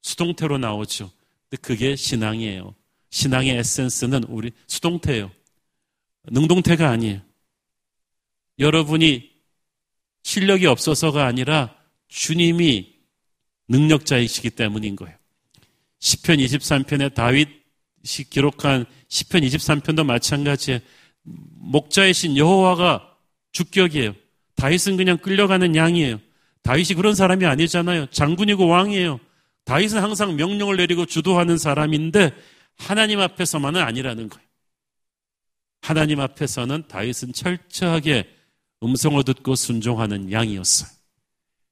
수동태로 0.01 0.57
나오죠. 0.57 1.11
근데 1.51 1.61
그게 1.61 1.97
신앙이에요. 1.97 2.75
신앙의 3.11 3.59
에센스는 3.59 4.25
우리 4.25 4.53
수동태예요. 4.67 5.31
능동태가 6.31 6.89
아니에요. 6.89 7.21
여러분이 8.59 9.31
실력이 10.23 10.65
없어서가 10.65 11.27
아니라 11.27 11.77
주님이 12.09 12.91
능력자이시기 13.69 14.49
때문인 14.49 14.97
거예요. 14.97 15.15
10편 16.01 16.43
23편에 16.43 17.13
다윗 17.13 17.58
이 18.21 18.25
기록한 18.25 18.87
10편 19.09 19.47
23편도 19.47 20.05
마찬가지에 20.05 20.83
목자이신 21.23 22.37
여호와가 22.37 23.15
주격이에요. 23.53 24.15
다윗은 24.57 24.97
그냥 24.97 25.19
끌려가는 25.19 25.77
양이에요. 25.77 26.21
다윗이 26.63 26.95
그런 26.97 27.15
사람이 27.15 27.47
아니잖아요. 27.47 28.07
장군이고 28.07 28.67
왕이에요. 28.67 29.21
다윗은 29.65 30.03
항상 30.03 30.37
명령을 30.37 30.77
내리고 30.77 31.07
주도하는 31.07 31.59
사람인데 31.59 32.33
하나님 32.77 33.21
앞에서만은 33.21 33.81
아니라는 33.81 34.29
거예요. 34.29 34.49
하나님 35.83 36.21
앞에서는 36.21 36.85
다윗은 36.89 37.33
철저하게 37.33 38.29
음성을 38.83 39.23
듣고 39.25 39.55
순종하는 39.55 40.33
양이었어요. 40.33 40.91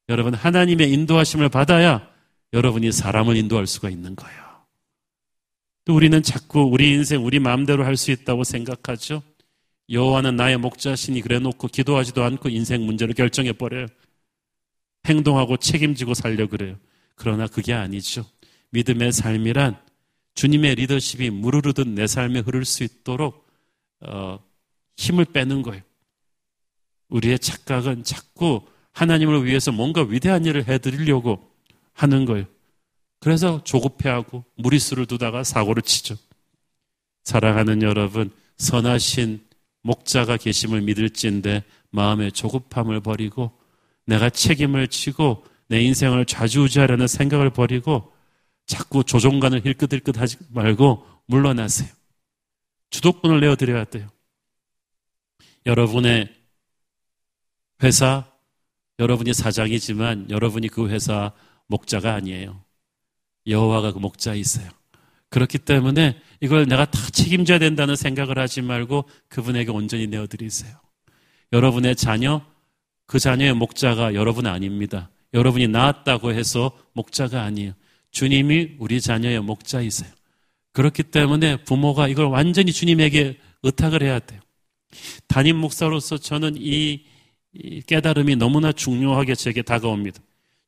여러분, 0.08 0.34
하나님의 0.34 0.92
인도하심을 0.92 1.48
받아야 1.48 2.08
여러분이 2.52 2.92
사람을 2.92 3.36
인도할 3.36 3.66
수가 3.66 3.90
있는 3.90 4.14
거예요. 4.14 4.45
또 5.86 5.94
우리는 5.94 6.20
자꾸 6.22 6.62
우리 6.62 6.92
인생 6.92 7.24
우리 7.24 7.38
마음대로 7.38 7.84
할 7.84 7.96
수 7.96 8.10
있다고 8.10 8.42
생각하죠. 8.44 9.22
여호와는 9.88 10.34
나의 10.34 10.58
목자신이 10.58 11.20
그래 11.20 11.38
놓고 11.38 11.68
기도하지도 11.68 12.24
않고 12.24 12.48
인생 12.48 12.84
문제를 12.84 13.14
결정해 13.14 13.52
버려요. 13.52 13.86
행동하고 15.06 15.58
책임지고 15.58 16.14
살려 16.14 16.48
그래요. 16.48 16.76
그러나 17.14 17.46
그게 17.46 17.72
아니죠. 17.72 18.26
믿음의 18.70 19.12
삶이란 19.12 19.80
주님의 20.34 20.74
리더십이 20.74 21.30
무르르듯 21.30 21.86
내 21.88 22.08
삶에 22.08 22.40
흐를 22.40 22.64
수 22.64 22.82
있도록 22.82 23.46
어, 24.00 24.40
힘을 24.96 25.24
빼는 25.26 25.62
거예요. 25.62 25.82
우리의 27.10 27.38
착각은 27.38 28.02
자꾸 28.02 28.66
하나님을 28.90 29.44
위해서 29.44 29.70
뭔가 29.70 30.02
위대한 30.02 30.44
일을 30.44 30.66
해드리려고 30.66 31.48
하는 31.92 32.24
거예요. 32.24 32.46
그래서 33.18 33.62
조급해하고 33.64 34.44
무리수를 34.56 35.06
두다가 35.06 35.42
사고를 35.42 35.82
치죠. 35.82 36.16
사랑하는 37.24 37.82
여러분, 37.82 38.30
선하신 38.58 39.44
목자가 39.82 40.36
계심을 40.36 40.82
믿을지인데 40.82 41.64
마음의 41.90 42.32
조급함을 42.32 43.00
버리고 43.00 43.52
내가 44.04 44.30
책임을 44.30 44.88
지고 44.88 45.44
내 45.68 45.80
인생을 45.82 46.26
좌지우지하려는 46.26 47.06
생각을 47.06 47.50
버리고 47.50 48.12
자꾸 48.66 49.04
조종관을 49.04 49.64
힐끗힐끗 49.64 50.18
하지 50.18 50.36
말고 50.50 51.06
물러나세요. 51.26 51.88
주도권을 52.90 53.40
내어드려야 53.40 53.84
돼요. 53.84 54.08
여러분의 55.66 56.32
회사, 57.82 58.30
여러분이 58.98 59.34
사장이지만 59.34 60.30
여러분이 60.30 60.68
그 60.68 60.88
회사 60.88 61.32
목자가 61.66 62.14
아니에요. 62.14 62.65
여호와가 63.46 63.92
그 63.92 63.98
목자이세요. 63.98 64.68
그렇기 65.28 65.58
때문에 65.58 66.18
이걸 66.40 66.66
내가 66.66 66.84
다 66.84 66.98
책임져야 67.10 67.58
된다는 67.58 67.96
생각을 67.96 68.38
하지 68.38 68.62
말고 68.62 69.08
그분에게 69.28 69.70
온전히 69.70 70.06
내어드리세요. 70.06 70.74
여러분의 71.52 71.96
자녀, 71.96 72.42
그 73.06 73.18
자녀의 73.18 73.54
목자가 73.54 74.14
여러분 74.14 74.46
아닙니다. 74.46 75.10
여러분이 75.34 75.68
낳았다고 75.68 76.32
해서 76.32 76.72
목자가 76.92 77.42
아니에요. 77.42 77.72
주님이 78.10 78.76
우리 78.78 79.00
자녀의 79.00 79.40
목자이세요. 79.40 80.10
그렇기 80.72 81.04
때문에 81.04 81.64
부모가 81.64 82.08
이걸 82.08 82.26
완전히 82.26 82.72
주님에게 82.72 83.38
의탁을 83.62 84.02
해야 84.02 84.18
돼요. 84.18 84.40
담임 85.28 85.56
목사로서 85.56 86.18
저는 86.18 86.56
이 86.56 87.04
깨달음이 87.86 88.36
너무나 88.36 88.72
중요하게 88.72 89.34
제게 89.34 89.62
다가옵니다. 89.62 90.20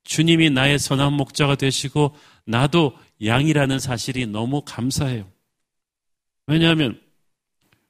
주님이 0.04 0.50
나의 0.50 0.78
선한 0.78 1.12
목자가 1.12 1.54
되시고 1.54 2.14
나도 2.44 2.96
양이라는 3.24 3.78
사실이 3.78 4.26
너무 4.26 4.62
감사해요. 4.64 5.26
왜냐하면 6.46 7.00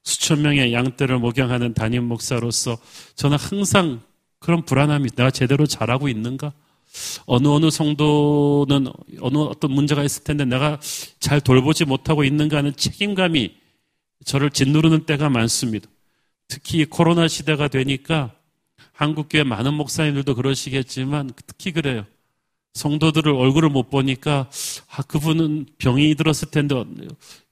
수천 0.02 0.42
명의 0.42 0.72
양떼를 0.72 1.18
목양하는 1.18 1.74
담임 1.74 2.04
목사로서 2.04 2.78
저는 3.14 3.36
항상 3.36 4.00
그런 4.38 4.64
불안함이 4.64 5.10
내가 5.10 5.30
제대로 5.30 5.66
잘하고 5.66 6.08
있는가? 6.08 6.52
어느 7.26 7.48
어느 7.48 7.70
성도는 7.70 8.86
어느 9.20 9.38
어떤 9.38 9.72
문제가 9.72 10.02
있을 10.02 10.24
텐데 10.24 10.44
내가 10.44 10.80
잘 11.20 11.40
돌보지 11.40 11.84
못하고 11.84 12.24
있는가 12.24 12.56
하는 12.56 12.74
책임감이 12.74 13.54
저를 14.24 14.50
짓누르는 14.50 15.04
때가 15.04 15.28
많습니다. 15.28 15.88
특히 16.48 16.84
코로나 16.86 17.28
시대가 17.28 17.68
되니까 17.68 18.34
한국교회 18.98 19.44
많은 19.44 19.74
목사님들도 19.74 20.34
그러시겠지만 20.34 21.30
특히 21.46 21.70
그래요. 21.70 22.04
성도들을 22.74 23.32
얼굴을 23.32 23.68
못 23.70 23.90
보니까 23.90 24.50
아 24.90 25.02
그분은 25.02 25.66
병이 25.78 26.16
들었을 26.16 26.50
텐데 26.50 26.74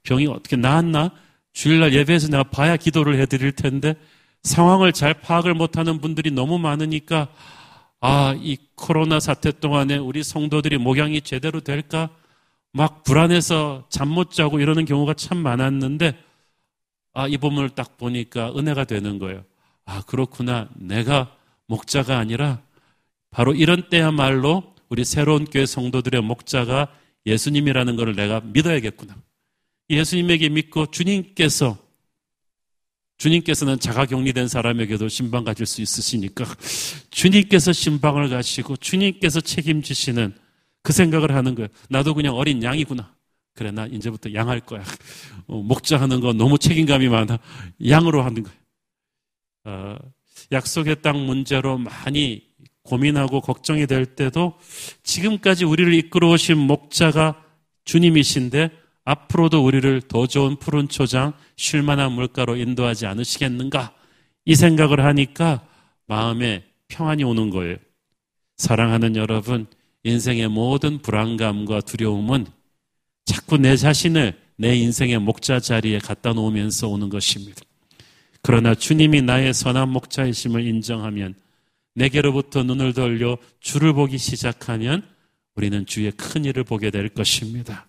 병이 0.03 0.27
어떻게 0.27 0.57
나았나? 0.57 1.13
주일날 1.53 1.95
예배에서 1.95 2.29
내가 2.29 2.43
봐야 2.43 2.77
기도를 2.77 3.19
해드릴 3.21 3.53
텐데 3.53 3.95
상황을 4.43 4.93
잘 4.93 5.15
파악을 5.15 5.55
못하는 5.55 6.01
분들이 6.01 6.33
너무 6.33 6.59
많으니까 6.59 7.29
아, 8.01 8.35
이 8.39 8.59
코로나 8.75 9.21
사태 9.21 9.53
동안에 9.53 9.97
우리 9.99 10.23
성도들이 10.25 10.79
목양이 10.79 11.21
제대로 11.23 11.61
될까? 11.61 12.11
막 12.73 13.05
불안해서 13.05 13.87
잠 13.89 14.09
못 14.11 14.33
자고 14.33 14.61
이러는 14.61 14.85
경우가 14.85 15.15
참 15.15 15.39
많았는데, 15.39 16.15
아, 17.15 17.27
이 17.27 17.39
본문을 17.39 17.71
딱 17.71 17.97
보니까 17.97 18.53
은혜가 18.57 18.85
되는 18.85 19.19
거예요. 19.19 19.45
아, 19.87 20.03
그렇구나. 20.07 20.69
내가 20.77 21.36
목자가 21.67 22.19
아니라 22.19 22.62
바로 23.31 23.55
이런 23.55 23.89
때야말로 23.89 24.75
우리 24.89 25.05
새로운 25.05 25.45
교회 25.45 25.67
성도들의 25.67 26.23
목자가 26.23 26.89
예수님이라는 27.27 27.97
것을 27.97 28.14
내가 28.14 28.41
믿어야겠구나. 28.41 29.17
예수님에게 29.91 30.49
믿고 30.49 30.87
주님께서 30.91 31.79
주님께서는 33.19 33.79
자가격리된 33.79 34.47
사람에게도 34.47 35.09
신방 35.09 35.45
가질 35.45 35.64
수 35.64 35.81
있으시니까 35.81 36.45
주님께서 37.11 37.73
신방을 37.73 38.29
가시고 38.29 38.77
주님께서 38.77 39.41
책임지시는 39.41 40.35
그 40.83 40.93
생각을 40.93 41.35
하는 41.35 41.55
거예요. 41.55 41.69
나도 41.89 42.14
그냥 42.14 42.35
어린 42.35 42.62
양이구나. 42.62 43.12
그래, 43.55 43.71
나 43.71 43.87
이제부터 43.87 44.35
양할 44.35 44.61
거야. 44.61 44.85
어, 45.47 45.62
목자하는 45.62 46.21
거 46.21 46.35
너무 46.35 46.59
책임감이 46.59 47.09
많아. 47.09 47.39
양으로 47.89 48.23
하는 48.23 48.43
거예요. 48.43 48.59
어, 49.64 49.97
약속의 50.53 51.03
땅 51.03 51.27
문제로 51.27 51.79
많이 51.79 52.47
고민하고 52.83 53.41
걱정이 53.41 53.87
될 53.87 54.07
때도 54.07 54.55
지금까지 55.03 55.65
우리를 55.65 55.93
이끌어 55.95 56.31
오신 56.31 56.57
목자가 56.59 57.43
주님이신데 57.85 58.71
앞으로도 59.05 59.65
우리를 59.65 60.03
더 60.03 60.27
좋은 60.27 60.57
푸른 60.57 60.89
초장, 60.89 61.33
쉴 61.57 61.83
만한 61.83 62.13
물가로 62.13 62.57
인도하지 62.57 63.07
않으시겠는가? 63.07 63.95
이 64.45 64.55
생각을 64.55 65.05
하니까 65.05 65.67
마음에 66.07 66.65
평안이 66.89 67.23
오는 67.25 67.51
거예요. 67.51 67.77
사랑하는 68.57 69.17
여러분, 69.17 69.67
인생의 70.03 70.49
모든 70.49 70.99
불안감과 70.99 71.81
두려움은 71.83 72.47
자꾸 73.25 73.59
내 73.59 73.77
자신을 73.77 74.39
내 74.57 74.75
인생의 74.77 75.19
목자 75.19 75.61
자리에 75.61 75.99
갖다 75.99 76.33
놓으면서 76.33 76.89
오는 76.89 77.09
것입니다. 77.09 77.61
그러나 78.47 78.77
주님이 78.77 79.23
나의 79.23 79.53
선한 79.53 79.89
목자이심을 79.89 80.65
인정하면 80.65 81.35
내게로부터 81.97 82.63
눈을 82.63 82.93
돌려 82.93 83.39
주를 83.59 83.93
보기 83.93 84.19
시작하면 84.19 85.03
우리는 85.57 85.85
주의 85.85 86.13
큰 86.13 86.45
일을 86.45 86.63
보게 86.63 86.93
될 86.93 87.09
것입니다. 87.09 87.87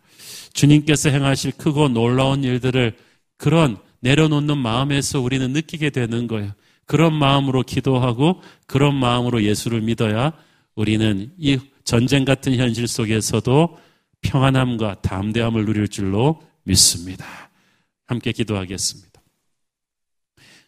주님께서 0.53 1.11
행하실 1.11 1.51
크고 1.59 1.89
놀라운 1.89 2.43
일들을 2.43 2.97
그런 3.37 3.77
내려놓는 3.99 4.57
마음에서 4.57 5.21
우리는 5.21 5.51
느끼게 5.51 5.91
되는 5.91 6.25
거예요. 6.25 6.53
그런 6.87 7.13
마음으로 7.13 7.61
기도하고 7.61 8.41
그런 8.65 8.95
마음으로 8.95 9.43
예수를 9.43 9.81
믿어야 9.81 10.33
우리는 10.73 11.31
이 11.37 11.59
전쟁 11.83 12.25
같은 12.25 12.55
현실 12.55 12.87
속에서도 12.87 13.77
평안함과 14.21 15.01
담대함을 15.03 15.65
누릴 15.65 15.87
줄로 15.87 16.41
믿습니다. 16.63 17.27
함께 18.07 18.31
기도하겠습니다. 18.31 19.06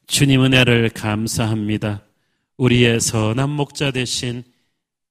주님 0.10 0.43
은혜를 0.43 0.89
감사합니다. 0.89 2.03
우리의 2.57 2.99
선한 2.99 3.47
목자 3.51 3.91
대신 3.91 4.43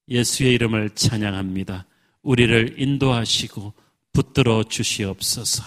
예수의 0.09 0.53
이름을 0.55 0.89
찬양합니다. 0.89 1.85
우리를 2.21 2.75
인도하시고 2.77 3.73
붙들어 4.11 4.65
주시옵소서. 4.65 5.63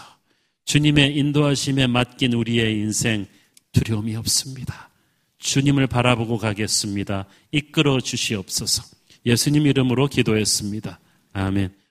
주님의 0.67 1.17
인도하심에 1.17 1.87
맡긴 1.87 2.35
우리의 2.35 2.79
인생 2.79 3.27
두려움이 3.73 4.15
없습니다. 4.17 4.91
주님을 5.39 5.87
바라보고 5.87 6.37
가겠습니다. 6.37 7.25
이끌어 7.53 8.01
주시옵소서. 8.01 8.83
예수님 9.25 9.67
이름으로 9.67 10.09
기도했습니다. 10.09 11.01
아멘. 11.33 11.82